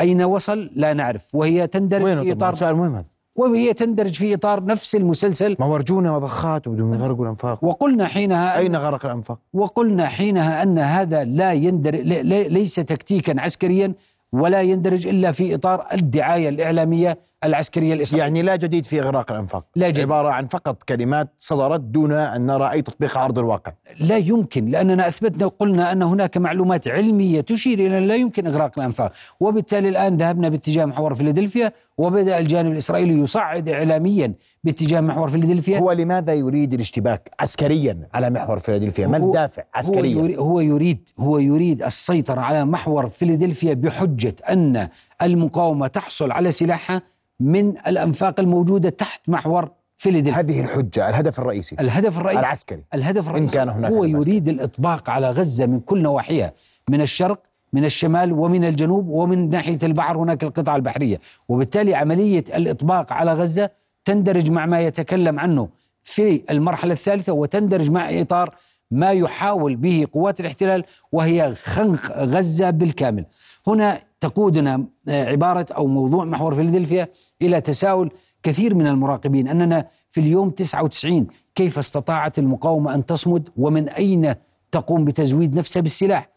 أين 0.00 0.22
وصل؟ 0.22 0.70
لا 0.74 0.92
نعرف. 0.92 1.34
وهي 1.34 1.66
تندرج 1.66 2.22
في 2.22 2.32
إطار 2.32 2.54
سؤال 2.54 2.76
مهم 2.76 2.94
هذا. 2.94 3.04
وهي 3.36 3.72
تندرج 3.72 4.14
في 4.14 4.34
إطار 4.34 4.64
نفس 4.64 4.96
المسلسل 4.96 5.56
ما 5.58 5.66
ورجونا 5.66 6.16
وضخات 6.16 6.66
وبدهم 6.66 6.94
يغرقوا 6.94 7.24
الأنفاق 7.24 7.64
وقلنا 7.64 8.06
حينها 8.06 8.58
أين 8.58 8.76
غرق 8.76 9.06
الأنفاق؟ 9.06 9.38
وقلنا 9.52 10.06
حينها 10.06 10.62
أن 10.62 10.78
هذا 10.78 11.24
لا 11.24 11.52
يندرج 11.52 12.00
ليس 12.48 12.74
تكتيكا 12.74 13.40
عسكريا 13.40 13.94
ولا 14.32 14.62
يندرج 14.62 15.06
إلا 15.06 15.32
في 15.32 15.54
إطار 15.54 15.86
الدعاية 15.92 16.48
الإعلامية 16.48 17.18
العسكرية 17.44 17.94
الإسرائيلية 17.94 18.22
يعني 18.22 18.42
لا 18.42 18.56
جديد 18.56 18.86
في 18.86 19.00
إغراق 19.00 19.32
الأنفاق 19.32 19.64
لا 19.76 19.90
جديد. 19.90 20.04
عبارة 20.04 20.28
عن 20.28 20.46
فقط 20.46 20.82
كلمات 20.82 21.28
صدرت 21.38 21.80
دون 21.80 22.12
أن 22.12 22.46
نرى 22.46 22.70
أي 22.70 22.82
تطبيق 22.82 23.18
على 23.18 23.24
أرض 23.24 23.38
الواقع 23.38 23.72
لا 24.00 24.16
يمكن 24.16 24.66
لأننا 24.66 25.08
أثبتنا 25.08 25.46
وقلنا 25.46 25.92
أن 25.92 26.02
هناك 26.02 26.36
معلومات 26.36 26.88
علمية 26.88 27.40
تشير 27.40 27.78
إلى 27.78 27.98
أن 27.98 28.02
لا 28.02 28.14
يمكن 28.14 28.46
إغراق 28.46 28.78
الأنفاق، 28.78 29.12
وبالتالي 29.40 29.88
الآن 29.88 30.16
ذهبنا 30.16 30.48
باتجاه 30.48 30.84
محور 30.84 31.14
فيلادلفيا 31.14 31.72
وبدأ 31.98 32.38
الجانب 32.38 32.72
الإسرائيلي 32.72 33.20
يصعد 33.20 33.68
اعلاميا 33.68 34.34
باتجاه 34.64 35.00
محور 35.00 35.28
فيلادلفيا 35.28 35.78
هو 35.78 35.92
لماذا 35.92 36.34
يريد 36.34 36.74
الاشتباك 36.74 37.30
عسكريا 37.40 38.08
على 38.14 38.30
محور 38.30 38.58
فيلادلفيا؟ 38.58 39.06
ما 39.06 39.16
الدافع 39.16 39.62
عسكريا؟ 39.74 40.36
هو 40.38 40.60
يريد 40.60 41.08
هو 41.18 41.38
يريد 41.38 41.82
السيطرة 41.82 42.40
على 42.40 42.64
محور 42.64 43.08
فيلادلفيا 43.08 43.74
بحجة 43.74 44.34
أن 44.50 44.88
المقاومة 45.22 45.86
تحصل 45.86 46.32
على 46.32 46.50
سلاحها 46.50 47.02
من 47.40 47.78
الأنفاق 47.86 48.40
الموجودة 48.40 48.90
تحت 48.90 49.28
محور 49.28 49.70
فيلادلفيا. 49.96 50.40
هذه 50.40 50.60
الحجة 50.60 51.08
الهدف 51.08 51.40
الرئيسي. 51.40 51.76
الهدف 51.80 52.18
الرئيسي. 52.18 52.40
العسكري. 52.40 52.84
الهدف 52.94 53.28
الرئيسي. 53.28 53.54
كان 53.56 53.68
هناك 53.68 53.92
هو 53.92 54.04
هدف 54.04 54.26
يريد 54.26 54.48
الإطباق 54.48 55.10
على 55.10 55.30
غزة 55.30 55.66
من 55.66 55.80
كل 55.80 56.02
نواحيها 56.02 56.52
من 56.90 57.00
الشرق 57.00 57.42
من 57.72 57.84
الشمال 57.84 58.32
ومن 58.32 58.64
الجنوب 58.64 59.08
ومن 59.08 59.50
ناحية 59.50 59.78
البحر 59.82 60.18
هناك 60.18 60.44
القطاع 60.44 60.76
البحرية. 60.76 61.20
وبالتالي 61.48 61.94
عملية 61.94 62.44
الإطباق 62.54 63.12
على 63.12 63.34
غزة 63.34 63.70
تندرج 64.04 64.50
مع 64.50 64.66
ما 64.66 64.80
يتكلم 64.80 65.40
عنه 65.40 65.68
في 66.02 66.42
المرحلة 66.50 66.92
الثالثة 66.92 67.32
وتندرج 67.32 67.90
مع 67.90 68.20
إطار 68.20 68.54
ما 68.90 69.10
يحاول 69.10 69.76
به 69.76 70.06
قوات 70.12 70.40
الاحتلال 70.40 70.84
وهي 71.12 71.54
خنق 71.54 72.12
غزة 72.18 72.70
بالكامل. 72.70 73.24
هنا 73.66 74.00
تقودنا 74.20 74.84
آه، 75.08 75.24
عبارة 75.24 75.66
أو 75.76 75.86
موضوع 75.86 76.24
محور 76.24 76.54
فيلادلفيا 76.54 77.08
إلى 77.42 77.60
تساؤل 77.60 78.10
كثير 78.42 78.74
من 78.74 78.86
المراقبين. 78.86 79.48
أننا 79.48 79.86
في 80.10 80.20
اليوم 80.20 80.50
99 80.50 81.26
كيف 81.54 81.78
استطاعت 81.78 82.38
المقاومة 82.38 82.94
أن 82.94 83.06
تصمد؟ 83.06 83.48
ومن 83.56 83.88
أين 83.88 84.34
تقوم 84.72 85.04
بتزويد 85.04 85.54
نفسها 85.54 85.82
بالسلاح؟ 85.82 86.28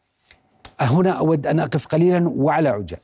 هنا 0.79 1.11
أود 1.11 1.47
أن 1.47 1.59
أقف 1.59 1.87
قليلا 1.87 2.29
وعلى 2.35 2.69
عجال 2.69 2.99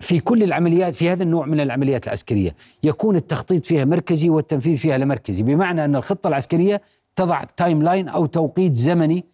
في 0.00 0.20
كل 0.20 0.42
العمليات 0.42 0.94
في 0.94 1.10
هذا 1.10 1.22
النوع 1.22 1.46
من 1.46 1.60
العمليات 1.60 2.06
العسكرية 2.06 2.54
يكون 2.82 3.16
التخطيط 3.16 3.66
فيها 3.66 3.84
مركزي 3.84 4.30
والتنفيذ 4.30 4.76
فيها 4.76 4.98
لمركزي 4.98 5.42
بمعنى 5.42 5.84
أن 5.84 5.96
الخطة 5.96 6.28
العسكرية 6.28 6.82
تضع 7.16 7.44
timeline 7.44 8.08
أو 8.08 8.26
توقيت 8.26 8.72
زمني. 8.72 9.24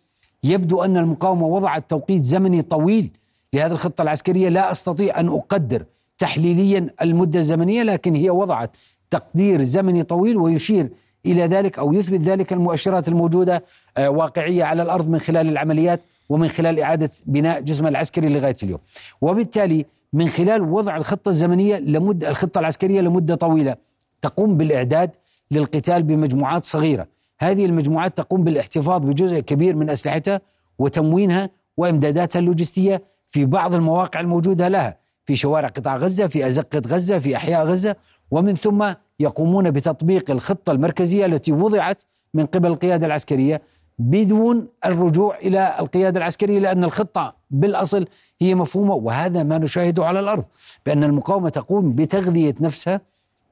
يبدو 0.44 0.82
أن 0.82 0.96
المقاومة 0.96 1.46
وضعت 1.46 1.90
توقيت 1.90 2.24
زمني 2.24 2.62
طويل 2.62 3.10
لهذه 3.52 3.72
الخطة 3.72 4.02
العسكرية 4.02 4.48
لا 4.48 4.70
أستطيع 4.70 5.20
أن 5.20 5.28
أقدر 5.28 5.84
تحليليا 6.18 6.90
المدة 7.02 7.38
الزمنية 7.38 7.82
لكن 7.82 8.14
هي 8.14 8.30
وضعت 8.30 8.76
تقدير 9.10 9.62
زمني 9.62 10.02
طويل 10.02 10.36
ويشير 10.36 10.88
إلى 11.26 11.46
ذلك 11.46 11.78
أو 11.78 11.92
يثبت 11.92 12.20
ذلك 12.20 12.52
المؤشرات 12.52 13.08
الموجودة 13.08 13.64
آه، 13.96 14.10
واقعية 14.10 14.64
على 14.64 14.82
الأرض 14.82 15.08
من 15.08 15.18
خلال 15.18 15.48
العمليات 15.48 16.00
ومن 16.28 16.48
خلال 16.48 16.80
إعادة 16.80 17.10
بناء 17.26 17.60
جسم 17.60 17.86
العسكري 17.86 18.28
لغاية 18.28 18.56
اليوم. 18.62 18.78
وبالتالي 19.20 19.86
من 20.12 20.28
خلال 20.28 20.62
وضع 20.62 20.96
الخطة 20.96 21.28
الزمنية 21.28 21.76
لمدة 21.78 22.28
الخطة 22.30 22.58
العسكرية 22.58 23.00
لمدة 23.00 23.34
طويلة 23.34 23.76
تقوم 24.22 24.56
بالإعداد 24.56 25.10
للقتال 25.50 26.02
بمجموعات 26.02 26.64
صغيرة. 26.64 27.06
هذه 27.40 27.64
المجموعات 27.64 28.16
تقوم 28.16 28.44
بالاحتفاظ 28.44 29.02
بجزء 29.02 29.40
كبير 29.40 29.76
من 29.76 29.90
أسلحتها 29.90 30.40
وتموينها 30.78 31.50
وإمداداتها 31.76 32.38
اللوجستية 32.38 33.02
في 33.32 33.44
بعض 33.44 33.74
المواقع 33.74 34.20
الموجودة 34.20 34.68
لها 34.68 34.96
في 35.24 35.36
شوارع 35.36 35.68
قطاع 35.68 35.96
غزة 35.96 36.26
في 36.26 36.46
أزقة 36.46 36.82
غزة 36.86 37.18
في 37.18 37.36
أحياء 37.36 37.66
غزة 37.66 37.96
ومن 38.30 38.54
ثم 38.54 38.92
يقومون 39.20 39.70
بتطبيق 39.70 40.30
الخطة 40.30 40.72
المركزية 40.72 41.26
التي 41.26 41.52
وضعت 41.52 42.02
من 42.34 42.46
قبل 42.46 42.68
القيادة 42.68 43.06
العسكرية 43.06 43.62
بدون 43.98 44.68
الرجوع 44.84 45.38
إلى 45.38 45.76
القيادة 45.80 46.18
العسكرية 46.18 46.58
لأن 46.58 46.84
الخطة 46.84 47.34
بالأصل 47.50 48.06
هي 48.40 48.54
مفهومة 48.54 48.94
وهذا 48.94 49.42
ما 49.42 49.58
نشاهده 49.58 50.04
على 50.04 50.20
الأرض 50.20 50.44
بأن 50.86 51.04
المقاومة 51.04 51.48
تقوم 51.48 51.92
بتغذية 51.92 52.54
نفسها 52.60 53.00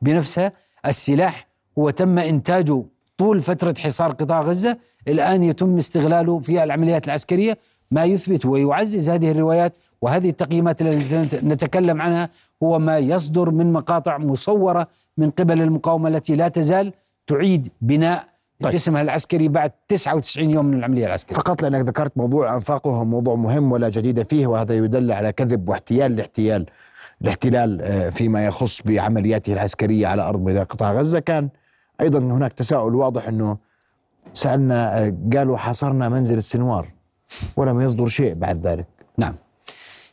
بنفسها. 0.02 0.52
السلاح 0.87 1.46
هو 1.78 1.90
تم 1.90 2.18
إنتاجه 2.18 2.82
طول 3.18 3.40
فترة 3.40 3.75
حصار 3.78 4.10
قطاع 4.10 4.40
غزة 4.40 4.78
الآن 5.08 5.42
يتم 5.44 5.76
استغلاله 5.76 6.40
في 6.40 6.62
العمليات 6.64 7.06
العسكرية. 7.06 7.58
ما 7.90 8.04
يثبت 8.04 8.47
ويعزز 8.47 9.10
هذه 9.10 9.30
الروايات 9.30 9.78
وهذه 10.00 10.28
التقييمات 10.28 10.82
التي 10.82 11.47
نتكلم 11.47 12.02
عنها 12.02 12.30
هو 12.62 12.78
ما 12.78 12.99
يصدر 12.99 13.50
من 13.50 13.73
مقاطع 13.73 14.19
مصورة 14.19 14.88
من 15.19 15.30
قبل 15.30 15.62
المقاومة 15.62 16.08
التي 16.08 16.34
لا 16.34 16.49
تزال 16.49 16.93
تعيد 17.26 17.69
بناء 17.80 18.30
طيب. 18.60 18.73
جسمها 18.73 19.02
العسكري 19.02 19.49
بعد 19.49 19.73
99 19.88 20.50
يوم 20.50 20.65
من 20.65 20.78
العملية 20.78 21.06
العسكرية. 21.06 21.36
فقط 21.36 21.62
لأنك 21.62 21.88
ذكرت 21.88 22.19
موضوع 22.19 22.54
أنفاقه 22.54 22.91
هو 22.91 23.04
موضوع 23.04 23.34
مهم 23.34 23.73
ولا 23.73 23.88
جديد 23.88 24.23
فيه 24.23 24.47
وهذا 24.47 24.75
يدل 24.75 25.12
على 25.12 25.32
كذب 25.32 25.69
واحتيال 25.69 26.12
الاحتيال 26.12 26.67
الاحتلال 27.23 27.82
آه، 27.82 28.10
فيما 28.10 28.47
يخص 28.47 28.82
بعملياته 28.82 29.52
العسكرية 29.52 30.06
على 30.06 30.23
أرض 30.23 30.41
ميدان 30.41 30.65
قطاع 30.65 30.93
غزة. 30.93 31.19
كان 31.19 31.49
أيضا 32.00 32.19
هناك 32.19 32.52
تساؤل 32.52 32.95
واضح 32.95 33.28
إنه 33.28 33.56
سألنا 34.32 35.06
آه، 35.06 35.15
قالوا 35.36 35.56
حاصرنا 35.56 36.08
منزل 36.08 36.38
السنوار. 36.38 36.88
ولم 37.56 37.80
يصدر 37.80 38.06
شيء 38.06 38.34
بعد 38.34 38.66
ذلك 38.66 38.86
نعم 39.19 39.34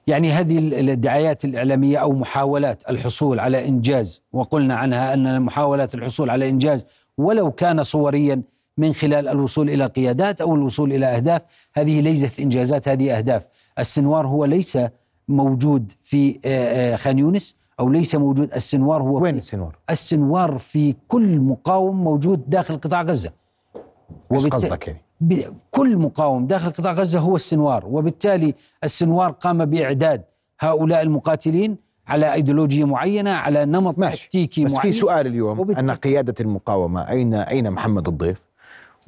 يعني 0.07 0.31
هذه 0.31 0.57
ال- 0.57 0.73
الادعايات 0.73 1.45
الإعلامية 1.45 1.97
أو 1.97 2.11
محاولات 2.13 2.89
الحصول 2.89 3.39
على 3.39 3.67
إنجاز 3.67 4.23
وقلنا 4.33 4.75
عنها 4.75 5.13
أن 5.13 5.41
محاولات 5.41 5.95
الحصول 5.95 6.29
على 6.29 6.49
إنجاز 6.49 6.85
ولو 7.17 7.51
كان 7.51 7.83
صوريا 7.83 8.41
من 8.77 8.93
خلال 8.93 9.27
الوصول 9.27 9.69
إلى 9.69 9.85
قيادات 9.85 10.41
أو 10.41 10.55
الوصول 10.55 10.93
إلى 10.93 11.05
أهداف 11.05 11.41
هذه 11.73 12.01
ليست 12.01 12.39
إنجازات 12.39 12.87
هذه 12.87 13.17
أهداف 13.17 13.47
السنوار 13.79 14.27
هو 14.27 14.45
ليس 14.45 14.77
موجود 15.27 15.91
في 16.03 16.39
آه، 16.45 16.93
آه، 16.93 16.95
خان 16.95 17.19
يونس 17.19 17.55
أو 17.79 17.89
ليس 17.89 18.15
موجود 18.15 18.53
السنوار 18.53 19.01
هو 19.01 19.19
وين 19.23 19.37
السنوار؟ 19.37 19.75
السنوار 19.89 20.57
في 20.57 20.95
كل 21.07 21.39
مقاوم 21.39 22.03
موجود 22.03 22.49
داخل 22.49 22.77
قطاع 22.77 23.01
غزة 23.01 23.31
وبالت- 24.29 24.53
قصدك 24.53 24.87
يعني؟ 24.87 25.01
كل 25.71 25.97
مقاوم 25.97 26.47
داخل 26.47 26.71
قطاع 26.71 26.91
غزة 26.93 27.19
هو 27.19 27.35
السنوار 27.35 27.85
وبالتالي 27.85 28.55
السنوار 28.83 29.31
قام 29.31 29.65
بإعداد 29.65 30.23
هؤلاء 30.59 31.01
المقاتلين 31.01 31.77
على 32.07 32.33
أيديولوجية 32.33 32.85
معينة 32.85 33.31
على 33.31 33.65
نمط 33.65 33.99
ماشي. 33.99 34.25
تكتيكي 34.25 34.63
بس 34.63 34.73
معين 34.73 34.91
في 34.91 34.97
سؤال 34.97 35.27
اليوم 35.27 35.59
وبالت- 35.59 35.77
ان 35.77 35.91
قيادة 35.91 36.35
المقاومة 36.39 37.09
أين 37.09 37.33
أين 37.33 37.71
محمد 37.71 38.07
الضيف؟ 38.07 38.41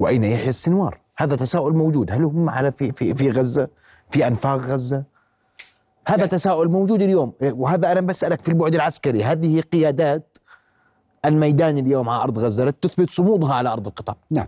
وأين 0.00 0.24
يحيى 0.24 0.48
السنوار؟ 0.48 0.98
هذا 1.16 1.36
تساؤل 1.36 1.72
موجود، 1.74 2.12
هل 2.12 2.24
هم 2.24 2.50
على 2.50 2.72
في 2.72 2.92
في 2.92 3.14
في 3.14 3.30
غزة؟ 3.30 3.68
في 4.10 4.26
أنفاق 4.26 4.56
غزة؟ 4.58 5.02
هذا 6.08 6.26
تساؤل 6.26 6.68
موجود 6.68 7.02
اليوم 7.02 7.32
وهذا 7.42 7.92
أنا 7.92 8.00
بسألك 8.00 8.40
في 8.42 8.48
البعد 8.48 8.74
العسكري، 8.74 9.24
هذه 9.24 9.60
قيادات 9.60 10.38
الميدان 11.24 11.78
اليوم 11.78 12.08
على 12.08 12.22
أرض 12.22 12.38
غزة 12.38 12.70
تثبت 12.70 13.10
صمودها 13.10 13.54
على 13.54 13.68
أرض 13.72 13.86
القطاع. 13.86 14.16
نعم 14.30 14.46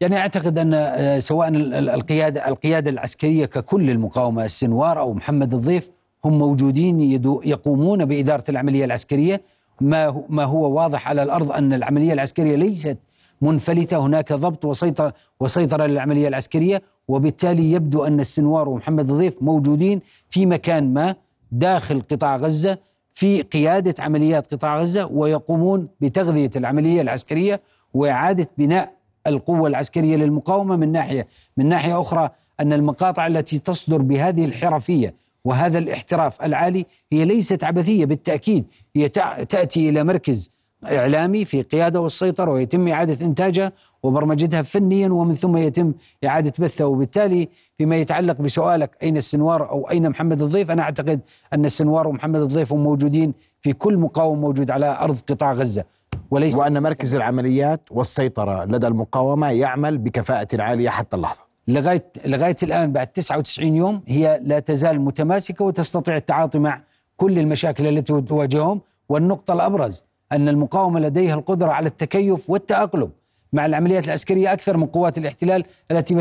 يعني 0.00 0.16
أعتقد 0.16 0.58
أن 0.58 0.74
آه، 0.74 1.18
سواء 1.18 1.48
ال- 1.48 1.74
ال- 1.74 1.88
القيادة 1.88 2.48
القيادة 2.48 2.90
العسكرية 2.90 3.46
ككل 3.46 3.90
المقاومة 3.90 4.44
السنوار 4.44 5.00
أو 5.00 5.14
محمد 5.14 5.54
الضيف 5.54 5.90
هم 6.24 6.38
موجودين 6.38 7.00
يقومون 7.44 8.04
بإدارة 8.04 8.44
العملية 8.48 8.84
العسكرية. 8.84 9.40
ما 9.80 10.22
ما 10.28 10.44
هو 10.44 10.70
واضح 10.72 11.08
على 11.08 11.22
الأرض 11.22 11.52
أن 11.52 11.72
العملية 11.72 12.12
العسكرية 12.12 12.56
ليست 12.56 12.98
منفلتة. 13.42 13.96
هناك 13.96 14.32
ضبط 14.32 14.64
وسيطرة 14.64 15.14
وسيطرة 15.40 15.86
للعملية 15.86 16.28
العسكرية 16.28 16.82
وبالتالي 17.08 17.72
يبدو 17.72 18.04
أن 18.04 18.20
السنوار 18.20 18.68
ومحمد 18.68 19.10
الضيف 19.10 19.34
موجودين 19.40 20.00
في 20.30 20.46
مكان 20.46 20.94
ما 20.94 21.14
داخل 21.52 22.02
قطاع 22.10 22.36
غزة 22.36 22.78
في 23.14 23.42
قيادة 23.42 23.94
عمليات 23.98 24.54
قطاع 24.54 24.80
غزة 24.80 25.06
ويقومون 25.12 25.88
بتغذية 26.00 26.50
العملية 26.56 27.00
العسكرية 27.00 27.60
وإعادة 27.94 28.48
بناء 28.58 28.92
القوة 29.26 29.68
العسكرية 29.68 30.16
للمقاومة 30.16 30.76
من 30.76 30.92
ناحيه، 30.92 31.26
من 31.56 31.66
ناحية 31.66 32.00
أخرى 32.00 32.30
أن 32.60 32.72
المقاطع 32.72 33.26
التي 33.26 33.58
تصدر 33.58 34.02
بهذه 34.02 34.44
الحرفية 34.44 35.14
وهذا 35.44 35.78
الاحتراف 35.78 36.42
العالي 36.42 36.86
هي 37.12 37.24
ليست 37.24 37.64
عبثية. 37.64 38.04
بالتأكيد 38.04 38.64
هي 38.96 39.08
تأتي 39.48 39.88
إلى 39.88 40.04
مركز 40.04 40.50
إعلامي 40.86 41.44
في 41.44 41.62
قيادة 41.62 42.00
والسيطرة 42.00 42.50
ويتم 42.50 42.88
إعادة 42.88 43.26
إنتاجها 43.26 43.72
وبرمجتها 44.02 44.62
فنيا 44.62 45.08
ومن 45.08 45.34
ثم 45.34 45.56
يتم 45.56 45.94
إعادة 46.24 46.52
بثها. 46.58 46.84
وبالتالي 46.84 47.48
فيما 47.78 47.96
يتعلق 47.96 48.40
بسؤالك 48.40 48.90
أين 49.02 49.16
السنوار 49.16 49.70
أو 49.70 49.90
أين 49.90 50.10
محمد 50.10 50.42
الضيف 50.42 50.70
أنا 50.70 50.82
أعتقد 50.82 51.20
أن 51.52 51.64
السنوار 51.64 52.08
ومحمد 52.08 52.40
الضيف 52.40 52.72
هم 52.72 52.82
موجودين 52.82 53.34
في 53.60 53.72
كل 53.72 53.96
مقاوم 53.96 54.40
موجود 54.40 54.70
على 54.70 54.98
أرض 55.00 55.18
قطاع 55.28 55.52
غزة. 55.52 55.84
وليس 56.30 56.54
وأن 56.56 56.82
مركز 56.82 57.14
العمليات 57.14 57.80
والسيطرة 57.90 58.64
لدى 58.64 58.86
المقاومة 58.86 59.50
يعمل 59.50 59.98
بكفاءة 59.98 60.62
عاليه 60.62 60.88
حتى 60.88 61.16
اللحظة. 61.16 61.42
لغايه 61.68 62.04
لغاية 62.26 62.56
الآن 62.62 62.92
بعد 62.92 63.06
99 63.06 63.76
يوم 63.76 64.02
هي 64.06 64.40
لا 64.42 64.58
تزال 64.58 65.00
متماسكة 65.00 65.64
وتستطيع 65.64 66.16
التعاطي 66.16 66.58
مع 66.58 66.80
كل 67.16 67.38
المشاكل 67.38 67.86
التي 67.86 68.20
تواجههم 68.20 68.80
والنقطة 69.08 69.54
الأبرز 69.54 70.04
أن 70.32 70.48
المقاومة 70.48 71.00
لديها 71.00 71.34
القدرة 71.34 71.70
على 71.70 71.88
التكيف 71.88 72.50
والتأقلم 72.50 73.10
مع 73.52 73.66
العمليات 73.66 74.06
العسكرية 74.06 74.52
أكثر 74.52 74.76
من 74.76 74.86
قوات 74.86 75.18
الاحتلال 75.18 75.64
التي 75.90 76.14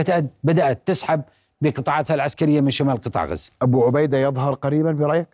بدأت 0.43 0.79
تسحب 0.85 1.21
بقطاعاتها 1.61 2.13
العسكرية 2.13 2.61
من 2.61 2.69
شمال 2.69 2.97
قطاع 2.97 3.25
غزة 3.25 3.51
أبو 3.61 3.85
عبيدة 3.85 4.17
يظهر 4.17 4.53
قريبا 4.53 4.91
برأيك؟ 4.91 5.27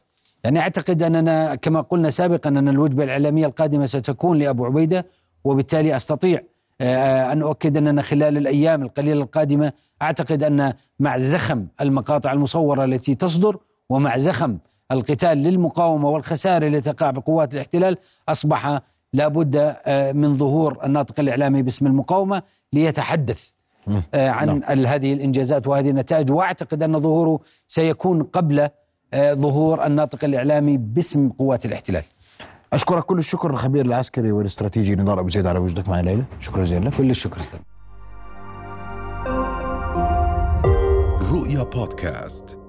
يعني 0.43 0.59
أعتقد 0.59 1.03
أننا 1.03 1.55
كما 1.55 1.81
قلنا 1.81 2.09
سابقا 2.09 2.49
أن 2.49 2.69
الوجبة 2.69 3.03
الإعلامية 3.03 3.45
القادمة 3.45 3.85
ستكون 3.85 4.37
لأبو 4.37 4.65
عبيدة 4.65 5.05
وبالتالي 5.43 5.95
أستطيع 5.95 6.41
آه، 6.81 7.31
أن 7.31 7.41
أؤكد 7.41 7.77
أننا 7.77 8.01
خلال 8.01 8.37
الأيام 8.37 8.81
القليلة 8.81 9.23
القادمة 9.23 9.73
أعتقد 10.01 10.43
أن 10.43 10.73
مع 10.99 11.17
زخم 11.17 11.65
المقاطع 11.81 12.31
المصورة 12.31 12.85
التي 12.85 13.15
تصدر 13.15 13.57
ومع 13.89 14.17
زخم 14.17 14.57
القتال 14.91 15.37
للمقاومة 15.37 16.09
والخسائر 16.09 16.67
التي 16.67 16.93
تقع 16.93 17.11
بقوات 17.11 17.53
الاحتلال 17.53 17.97
أصبح 18.29 18.81
لابد 19.13 19.75
آه، 19.85 20.11
من 20.11 20.33
ظهور 20.33 20.77
الناطق 20.83 21.19
الإعلامي 21.19 21.61
باسم 21.61 21.87
المقاومة 21.87 22.41
ليتحدث 22.73 23.51
آه، 24.13 24.29
عن 24.29 24.47
نعم. 24.47 24.85
هذه 24.85 25.13
الإنجازات 25.13 25.67
وهذه 25.67 25.89
النتائج 25.89 26.31
وأعتقد 26.31 26.83
أن 26.83 26.99
ظهوره 26.99 27.39
سيكون 27.67 28.23
قبل 28.23 28.69
ظهور 29.15 29.85
الناطق 29.85 30.23
الإعلامي 30.23 30.77
باسم 30.77 31.29
قوات 31.29 31.65
الاحتلال. 31.65 32.03
أشكرك 32.73 33.03
كل 33.03 33.17
الشكر 33.17 33.49
الخبير 33.49 33.85
العسكري 33.85 34.31
والاستراتيجي 34.31 34.95
نضال 34.95 35.19
أبو 35.19 35.29
زيد 35.29 35.45
على 35.45 35.59
وجودك 35.59 35.89
معنا 35.89 36.09
ليلى. 36.09 36.23
شكرا 36.39 36.63
جزيلا 36.63 36.89
لك. 36.89 36.95
كل 36.95 37.09
الشكر 37.09 37.41
سلام. 37.41 37.63
رؤيا 41.31 41.63
بودكاست. 41.63 42.60